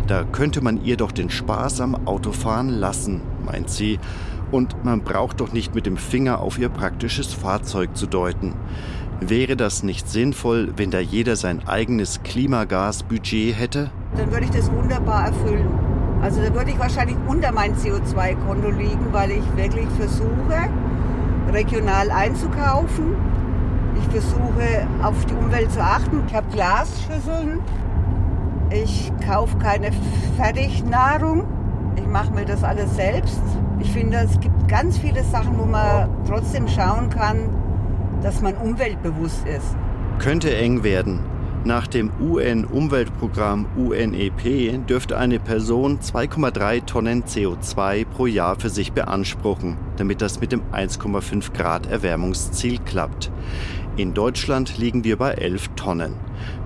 Da 0.07 0.25
könnte 0.25 0.63
man 0.63 0.83
ihr 0.85 0.97
doch 0.97 1.13
den 1.13 1.29
Spaß 1.29 1.83
am 1.83 2.07
Autofahren 2.07 2.71
lassen, 2.71 3.21
meint 3.45 3.69
sie. 3.69 3.99
Und 4.51 4.85
man 4.85 5.03
braucht 5.03 5.41
doch 5.41 5.53
nicht 5.53 5.75
mit 5.75 5.87
dem 5.87 5.97
Finger 5.97 6.41
auf 6.41 6.59
ihr 6.59 6.71
praktisches 6.71 7.33
Fahrzeug 7.33 7.97
zu 7.97 8.07
deuten. 8.07 8.55
Wäre 9.21 9.57
das 9.57 9.83
nicht 9.83 10.09
sinnvoll, 10.09 10.73
wenn 10.77 10.91
da 10.91 10.99
jeder 10.99 11.37
sein 11.37 11.67
eigenes 11.67 12.23
Klimagasbudget 12.23 13.59
hätte? 13.59 13.91
Dann 14.17 14.31
würde 14.33 14.45
ich 14.45 14.51
das 14.51 14.73
wunderbar 14.73 15.27
erfüllen. 15.27 15.69
Also 16.23 16.41
da 16.43 16.55
würde 16.55 16.71
ich 16.71 16.79
wahrscheinlich 16.79 17.17
unter 17.29 17.53
mein 17.53 17.75
CO2-Konto 17.77 18.71
liegen, 18.71 19.13
weil 19.13 19.33
ich 19.33 19.57
wirklich 19.57 19.89
versuche, 19.99 20.71
regional 21.53 22.11
einzukaufen, 22.11 23.15
ich 23.97 24.09
versuche 24.11 24.87
auf 25.03 25.25
die 25.27 25.35
Umwelt 25.35 25.71
zu 25.71 25.83
achten. 25.83 26.23
Ich 26.27 26.35
habe 26.35 26.47
Glasschüsseln. 26.53 27.61
Ich 28.71 29.13
kaufe 29.27 29.57
keine 29.59 29.91
Fertignahrung. 30.37 31.45
Ich 31.97 32.07
mache 32.07 32.33
mir 32.33 32.45
das 32.45 32.63
alles 32.65 32.95
selbst. 32.97 33.43
Ich 33.81 33.91
finde, 33.93 34.19
es 34.19 34.39
gibt 34.41 34.69
ganz 34.69 34.99
viele 34.99 35.23
Sachen, 35.25 35.59
wo 35.59 35.65
man 35.65 36.09
trotzdem 36.27 36.69
schauen 36.69 37.11
kann, 37.11 37.51
dass 38.23 38.41
man 38.41 38.55
umweltbewusst 38.57 39.47
ist. 39.47 39.77
Könnte 40.19 40.55
eng 40.55 40.83
werden. 40.83 41.21
Nach 41.65 41.87
dem 41.87 42.11
UN-Umweltprogramm 42.19 43.67
UNEP 43.77 44.87
dürfte 44.87 45.19
eine 45.19 45.39
Person 45.39 45.99
2,3 45.99 46.87
Tonnen 46.87 47.25
CO2 47.25 48.07
pro 48.07 48.27
Jahr 48.27 48.59
für 48.59 48.71
sich 48.71 48.93
beanspruchen, 48.93 49.77
damit 49.99 50.23
das 50.23 50.41
mit 50.41 50.53
dem 50.53 50.63
1,5 50.73 51.53
Grad 51.53 51.87
Erwärmungsziel 51.87 52.79
klappt. 52.79 53.31
In 53.99 54.15
Deutschland 54.15 54.79
liegen 54.79 55.05
wir 55.05 55.19
bei 55.19 55.33
11 55.33 55.69
Tonnen. 55.77 56.15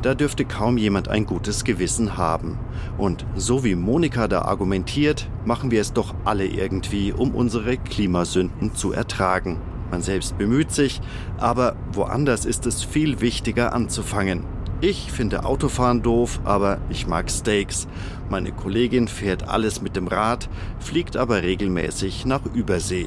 Da 0.03 0.15
dürfte 0.15 0.45
kaum 0.45 0.79
jemand 0.79 1.09
ein 1.09 1.27
gutes 1.27 1.65
Gewissen 1.65 2.17
haben. 2.17 2.57
Und 2.97 3.27
so 3.35 3.65
wie 3.65 3.75
Monika 3.75 4.29
da 4.29 4.43
argumentiert, 4.43 5.29
machen 5.45 5.73
wir 5.73 5.81
es 5.81 5.93
doch 5.93 6.15
alle 6.25 6.47
irgendwie, 6.47 7.13
um 7.13 7.35
unsere 7.35 7.79
Klimasünden 7.79 8.77
zu 8.77 8.93
ertragen. 8.93 9.59
Man 9.95 10.03
selbst 10.03 10.37
bemüht 10.39 10.73
sich, 10.73 11.01
aber 11.39 11.77
woanders 11.93 12.47
ist 12.47 12.67
es 12.67 12.83
viel 12.83 13.21
wichtiger 13.21 13.73
anzufangen. 13.73 14.43
Ich 14.81 15.13
finde 15.13 15.45
Autofahren 15.45 16.03
doof, 16.03 16.41
aber 16.43 16.81
ich 16.91 17.07
mag 17.07 17.31
Steaks. 17.31 17.87
Meine 18.29 18.51
Kollegin 18.51 19.07
fährt 19.07 19.49
alles 19.49 19.83
mit 19.83 19.95
dem 19.95 20.09
Rad, 20.09 20.49
fliegt 20.81 21.17
aber 21.17 21.45
regelmäßig 21.45 22.27
nach 22.27 22.45
Übersee. 22.45 23.07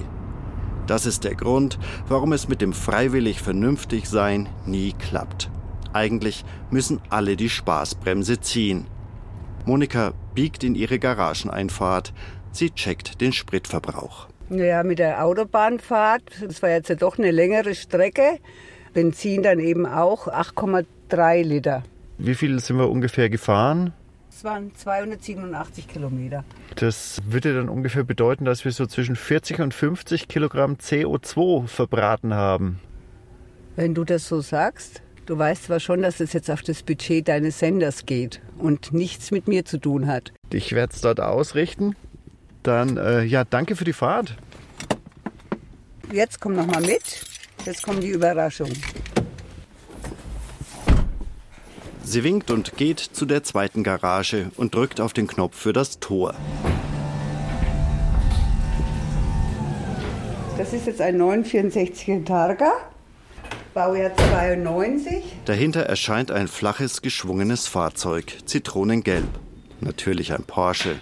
Das 0.86 1.06
ist 1.06 1.26
der 1.26 1.36
Grund, 1.36 1.78
warum 2.08 2.32
es 2.32 2.48
mit 2.48 2.62
dem 2.62 2.72
freiwillig 2.72 3.42
vernünftig 3.42 4.08
sein 4.08 4.48
nie 4.66 4.94
klappt. 4.94 5.52
Eigentlich 5.92 6.46
müssen 6.72 7.02
alle 7.10 7.36
die 7.36 7.50
Spaßbremse 7.50 8.40
ziehen. 8.40 8.88
Monika 9.66 10.14
biegt 10.36 10.64
in 10.64 10.74
ihre 10.74 11.00
Garageneinfahrt. 11.00 12.14
Sie 12.54 12.70
checkt 12.70 13.20
den 13.20 13.34
Spritverbrauch. 13.34 14.30
Ja, 14.50 14.84
mit 14.84 15.00
der 15.00 15.26
Autobahnfahrt, 15.26 16.24
das 16.48 16.62
war 16.62 16.70
jetzt 16.70 16.90
ja 16.90 16.96
doch 16.96 17.18
eine 17.18 17.32
längere 17.32 17.76
Strecke. 17.76 18.40
Benzin 18.94 19.44
dann 19.44 19.60
eben 19.60 19.86
auch 19.86 20.28
8,3 20.28 21.44
Liter. 21.44 21.84
Wie 22.18 22.34
viel 22.34 22.60
sind 22.60 22.78
wir 22.78 22.90
ungefähr 22.90 23.30
gefahren? 23.30 23.94
Das 24.32 24.44
waren 24.44 24.74
287 24.74 25.88
Kilometer. 25.88 26.46
Das 26.76 27.20
würde 27.28 27.56
dann 27.56 27.70
ungefähr 27.70 28.04
bedeuten, 28.04 28.46
dass 28.46 28.66
wir 28.66 28.72
so 28.72 28.86
zwischen 28.86 29.16
40 29.16 29.60
und 29.60 29.74
50 29.74 30.28
Kilogramm 30.28 30.76
CO2 30.76 31.68
verbraten 31.68 32.34
haben. 32.34 32.80
Wenn 33.76 33.94
du 33.94 34.04
das 34.04 34.28
so 34.28 34.42
sagst, 34.42 35.02
du 35.26 35.38
weißt 35.38 35.66
zwar 35.66 35.80
schon, 35.80 36.04
dass 36.04 36.20
es 36.20 36.34
jetzt 36.34 36.50
auf 36.50 36.62
das 36.62 36.84
Budget 36.84 37.28
deines 37.28 37.60
Senders 37.60 38.06
geht 38.06 38.42
und 38.58 38.94
nichts 38.94 39.32
mit 39.32 39.48
mir 39.48 39.66
zu 39.66 39.78
tun 39.78 40.08
hat. 40.08 40.34
Ich 40.54 40.74
werde 40.74 40.94
es 40.94 41.02
dort 41.02 41.20
ausrichten. 41.20 41.96
Dann, 42.68 42.98
äh, 42.98 43.24
ja, 43.24 43.46
danke 43.46 43.78
für 43.78 43.86
die 43.86 43.94
Fahrt. 43.94 44.36
Jetzt 46.12 46.42
komm 46.42 46.54
noch 46.54 46.66
mal 46.66 46.82
mit. 46.82 47.26
Jetzt 47.66 47.82
kommt 47.82 48.04
die 48.04 48.10
Überraschung. 48.10 48.70
Sie 52.04 52.26
winkt 52.26 52.52
und 52.52 52.76
geht 52.76 53.00
zu 53.00 53.26
der 53.26 53.44
zweiten 53.44 53.86
Garage 53.86 54.52
und 54.58 54.76
drückt 54.76 55.00
auf 55.00 55.14
den 55.14 55.28
Knopf 55.28 55.56
für 55.58 55.72
das 55.72 56.02
Tor. 56.02 56.36
Das 60.58 60.74
ist 60.74 60.88
jetzt 60.88 61.00
ein 61.00 61.22
964er 61.22 62.26
Targa, 62.26 62.74
Baujahr 63.74 64.12
92. 64.14 65.24
Dahinter 65.46 65.84
erscheint 65.84 66.32
ein 66.32 66.50
flaches, 66.50 67.02
geschwungenes 67.02 67.66
Fahrzeug, 67.66 68.40
zitronengelb. 68.46 69.47
Natürlich 69.80 70.34
ein 70.34 70.44
Porsche, 70.44 70.96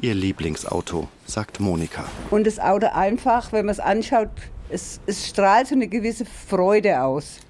ihr 0.00 0.14
Lieblingsauto, 0.14 1.08
sagt 1.26 1.60
Monika. 1.60 2.06
Und 2.30 2.46
das 2.46 2.58
Auto 2.58 2.86
einfach, 2.86 3.52
wenn 3.52 3.66
man 3.66 3.72
es 3.74 3.80
anschaut, 3.80 4.30
es, 4.70 4.98
es 5.06 5.28
strahlt 5.28 5.66
so 5.66 5.74
eine 5.74 5.88
gewisse 5.88 6.24
Freude 6.24 7.02
aus. 7.02 7.40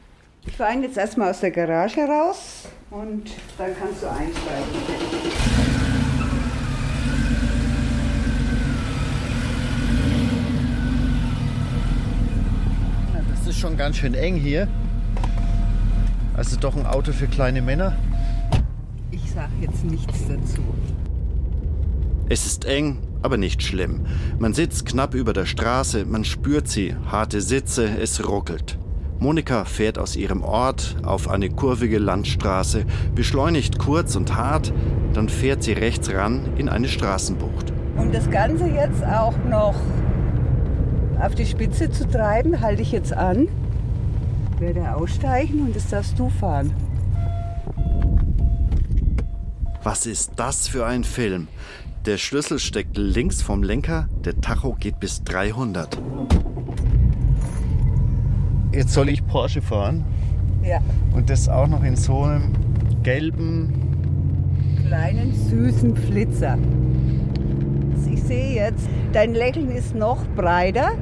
Ich 0.47 0.57
fahre 0.57 0.79
jetzt 0.81 0.99
erstmal 0.99 1.31
aus 1.31 1.41
der 1.41 1.53
Garage 1.53 2.01
raus 2.01 2.65
und 2.91 3.31
dann 3.57 3.71
kannst 3.79 4.03
du 4.03 4.11
einsteigen. 4.11 4.35
Das 13.31 13.47
ist 13.47 13.61
schon 13.61 13.77
ganz 13.77 13.97
schön 13.97 14.15
eng 14.15 14.35
hier. 14.35 14.67
Also 16.37 16.57
doch 16.59 16.75
ein 16.77 16.85
Auto 16.85 17.13
für 17.13 17.29
kleine 17.29 17.63
Männer. 17.63 17.97
Ich 19.35 19.41
sage 19.41 19.53
jetzt 19.63 19.85
nichts 19.85 20.29
dazu. 20.29 20.63
Es 22.29 22.47
ist 22.47 22.67
eng, 22.67 22.99
aber 23.21 23.37
nicht 23.37 23.65
schlimm. 23.65 24.07
Man 24.39 24.55
sitzt 24.55 24.87
knapp 24.87 25.13
über 25.13 25.33
der 25.33 25.45
Straße, 25.45 26.05
man 26.05 26.23
spürt 26.23 26.69
sie, 26.69 26.95
harte 27.11 27.41
Sitze, 27.41 27.99
es 28.01 28.29
ruckelt. 28.29 28.79
Monika 29.19 29.65
fährt 29.65 29.99
aus 29.99 30.15
ihrem 30.15 30.45
Ort 30.45 30.95
auf 31.03 31.29
eine 31.29 31.51
kurvige 31.51 31.99
Landstraße, 31.99 32.85
beschleunigt 33.17 33.81
kurz 33.81 34.15
und 34.15 34.37
hart, 34.37 34.73
dann 35.15 35.29
fährt 35.29 35.65
sie 35.65 35.73
rechts 35.73 36.15
ran 36.15 36.51
in 36.57 36.69
eine 36.69 36.87
Straßenbucht. 36.87 37.73
Um 37.97 38.13
das 38.13 38.31
Ganze 38.31 38.69
jetzt 38.69 39.05
auch 39.05 39.35
noch 39.51 39.75
auf 41.21 41.35
die 41.35 41.47
Spitze 41.47 41.91
zu 41.91 42.09
treiben, 42.09 42.61
halte 42.61 42.83
ich 42.83 42.93
jetzt 42.93 43.13
an, 43.13 43.49
werde 44.61 44.95
aussteigen 44.95 45.59
und 45.67 45.75
das 45.75 45.89
darfst 45.89 46.21
du 46.21 46.29
fahren. 46.29 46.71
Was 49.85 50.07
ist 50.07 50.33
das 50.37 50.67
für 50.67 50.87
ein 50.87 51.05
Film? 51.05 51.47
Der 52.07 52.17
Schlüssel 52.17 52.59
steckt 52.59 52.97
links 52.97 53.43
vom 53.43 53.63
Lenker, 53.63 54.09
der 54.25 54.41
Tacho 54.41 54.75
geht 54.81 54.99
bis 54.99 55.23
300. 55.25 55.99
Jetzt 58.73 58.95
soll 58.95 59.11
ich 59.11 59.27
Porsche 59.27 59.61
fahren. 59.61 60.07
Ja. 60.63 60.79
Und 61.15 61.29
das 61.29 61.51
auch 61.51 61.67
noch 61.67 61.83
in 61.85 61.97
so 61.97 62.23
einem 62.23 62.55
gelben. 63.03 63.75
Kleinen 64.87 65.35
süßen 65.51 65.95
Flitzer. 65.95 66.57
Ich 68.11 68.23
sehe 68.23 68.55
jetzt, 68.55 68.89
dein 69.13 69.35
Lächeln 69.35 69.71
ist 69.71 69.95
noch 69.95 70.25
breiter 70.35 70.93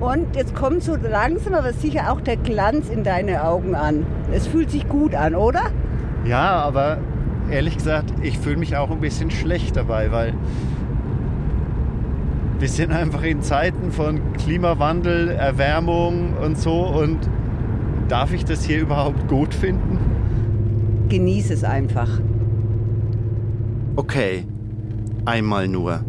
und 0.00 0.34
jetzt 0.34 0.56
kommt 0.56 0.82
so 0.82 0.96
langsam 0.96 1.54
aber 1.54 1.72
sicher 1.72 2.10
auch 2.10 2.20
der 2.20 2.36
Glanz 2.36 2.88
in 2.88 3.04
deine 3.04 3.44
Augen 3.44 3.76
an. 3.76 4.04
Es 4.32 4.48
fühlt 4.48 4.72
sich 4.72 4.88
gut 4.88 5.14
an, 5.14 5.36
oder? 5.36 5.70
Ja, 6.24 6.62
aber 6.62 6.98
ehrlich 7.50 7.76
gesagt, 7.76 8.12
ich 8.22 8.38
fühle 8.38 8.56
mich 8.56 8.76
auch 8.76 8.90
ein 8.90 9.00
bisschen 9.00 9.30
schlecht 9.30 9.76
dabei, 9.76 10.12
weil 10.12 10.34
wir 12.58 12.68
sind 12.68 12.92
einfach 12.92 13.22
in 13.22 13.40
Zeiten 13.42 13.92
von 13.92 14.32
Klimawandel, 14.32 15.28
Erwärmung 15.30 16.34
und 16.36 16.58
so. 16.58 16.86
Und 16.86 17.18
darf 18.08 18.32
ich 18.32 18.44
das 18.44 18.64
hier 18.64 18.80
überhaupt 18.80 19.28
gut 19.28 19.54
finden? 19.54 19.98
Genieß 21.08 21.50
es 21.50 21.64
einfach. 21.64 22.08
Okay, 23.96 24.44
einmal 25.24 25.68
nur. 25.68 26.04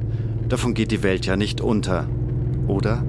Davon 0.48 0.74
geht 0.74 0.92
die 0.92 1.04
Welt 1.04 1.26
ja 1.26 1.36
nicht 1.36 1.62
unter, 1.62 2.08
oder? 2.68 3.04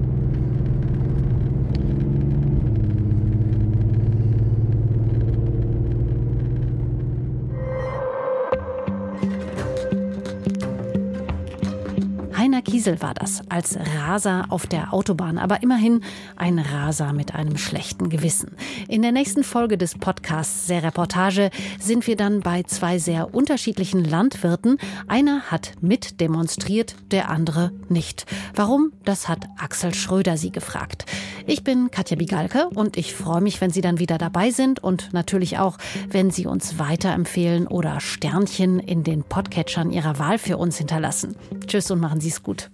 Kiesel 12.81 12.99
war 12.99 13.13
das, 13.13 13.43
als 13.47 13.77
Raser 13.77 14.45
auf 14.49 14.65
der 14.65 14.91
Autobahn, 14.91 15.37
aber 15.37 15.61
immerhin 15.61 16.03
ein 16.35 16.57
Raser 16.57 17.13
mit 17.13 17.35
einem 17.35 17.55
schlechten 17.55 18.09
Gewissen. 18.09 18.55
In 18.87 19.03
der 19.03 19.11
nächsten 19.11 19.43
Folge 19.43 19.77
des 19.77 19.99
Podcasts 19.99 20.65
Der 20.65 20.81
Reportage 20.81 21.51
sind 21.79 22.07
wir 22.07 22.15
dann 22.15 22.39
bei 22.39 22.63
zwei 22.63 22.97
sehr 22.97 23.35
unterschiedlichen 23.35 24.03
Landwirten. 24.03 24.79
Einer 25.07 25.41
hat 25.51 25.73
mit 25.79 26.19
demonstriert, 26.21 26.95
der 27.11 27.29
andere 27.29 27.71
nicht. 27.87 28.25
Warum? 28.55 28.93
Das 29.05 29.29
hat 29.29 29.45
Axel 29.59 29.93
Schröder 29.93 30.35
sie 30.35 30.51
gefragt. 30.51 31.05
Ich 31.45 31.63
bin 31.63 31.91
Katja 31.91 32.17
Bigalke 32.17 32.67
und 32.69 32.97
ich 32.97 33.13
freue 33.13 33.41
mich, 33.41 33.61
wenn 33.61 33.69
Sie 33.69 33.81
dann 33.81 33.99
wieder 33.99 34.17
dabei 34.17 34.49
sind 34.49 34.83
und 34.83 35.13
natürlich 35.13 35.59
auch, 35.59 35.77
wenn 36.09 36.31
Sie 36.31 36.47
uns 36.47 36.79
weiterempfehlen 36.79 37.67
oder 37.67 37.99
Sternchen 37.99 38.79
in 38.79 39.03
den 39.03 39.23
Podcatchern 39.23 39.91
Ihrer 39.91 40.17
Wahl 40.17 40.39
für 40.39 40.57
uns 40.57 40.77
hinterlassen. 40.77 41.35
Tschüss 41.67 41.91
und 41.91 41.99
machen 41.99 42.21
Sie 42.21 42.29
es 42.29 42.41
gut. 42.41 42.70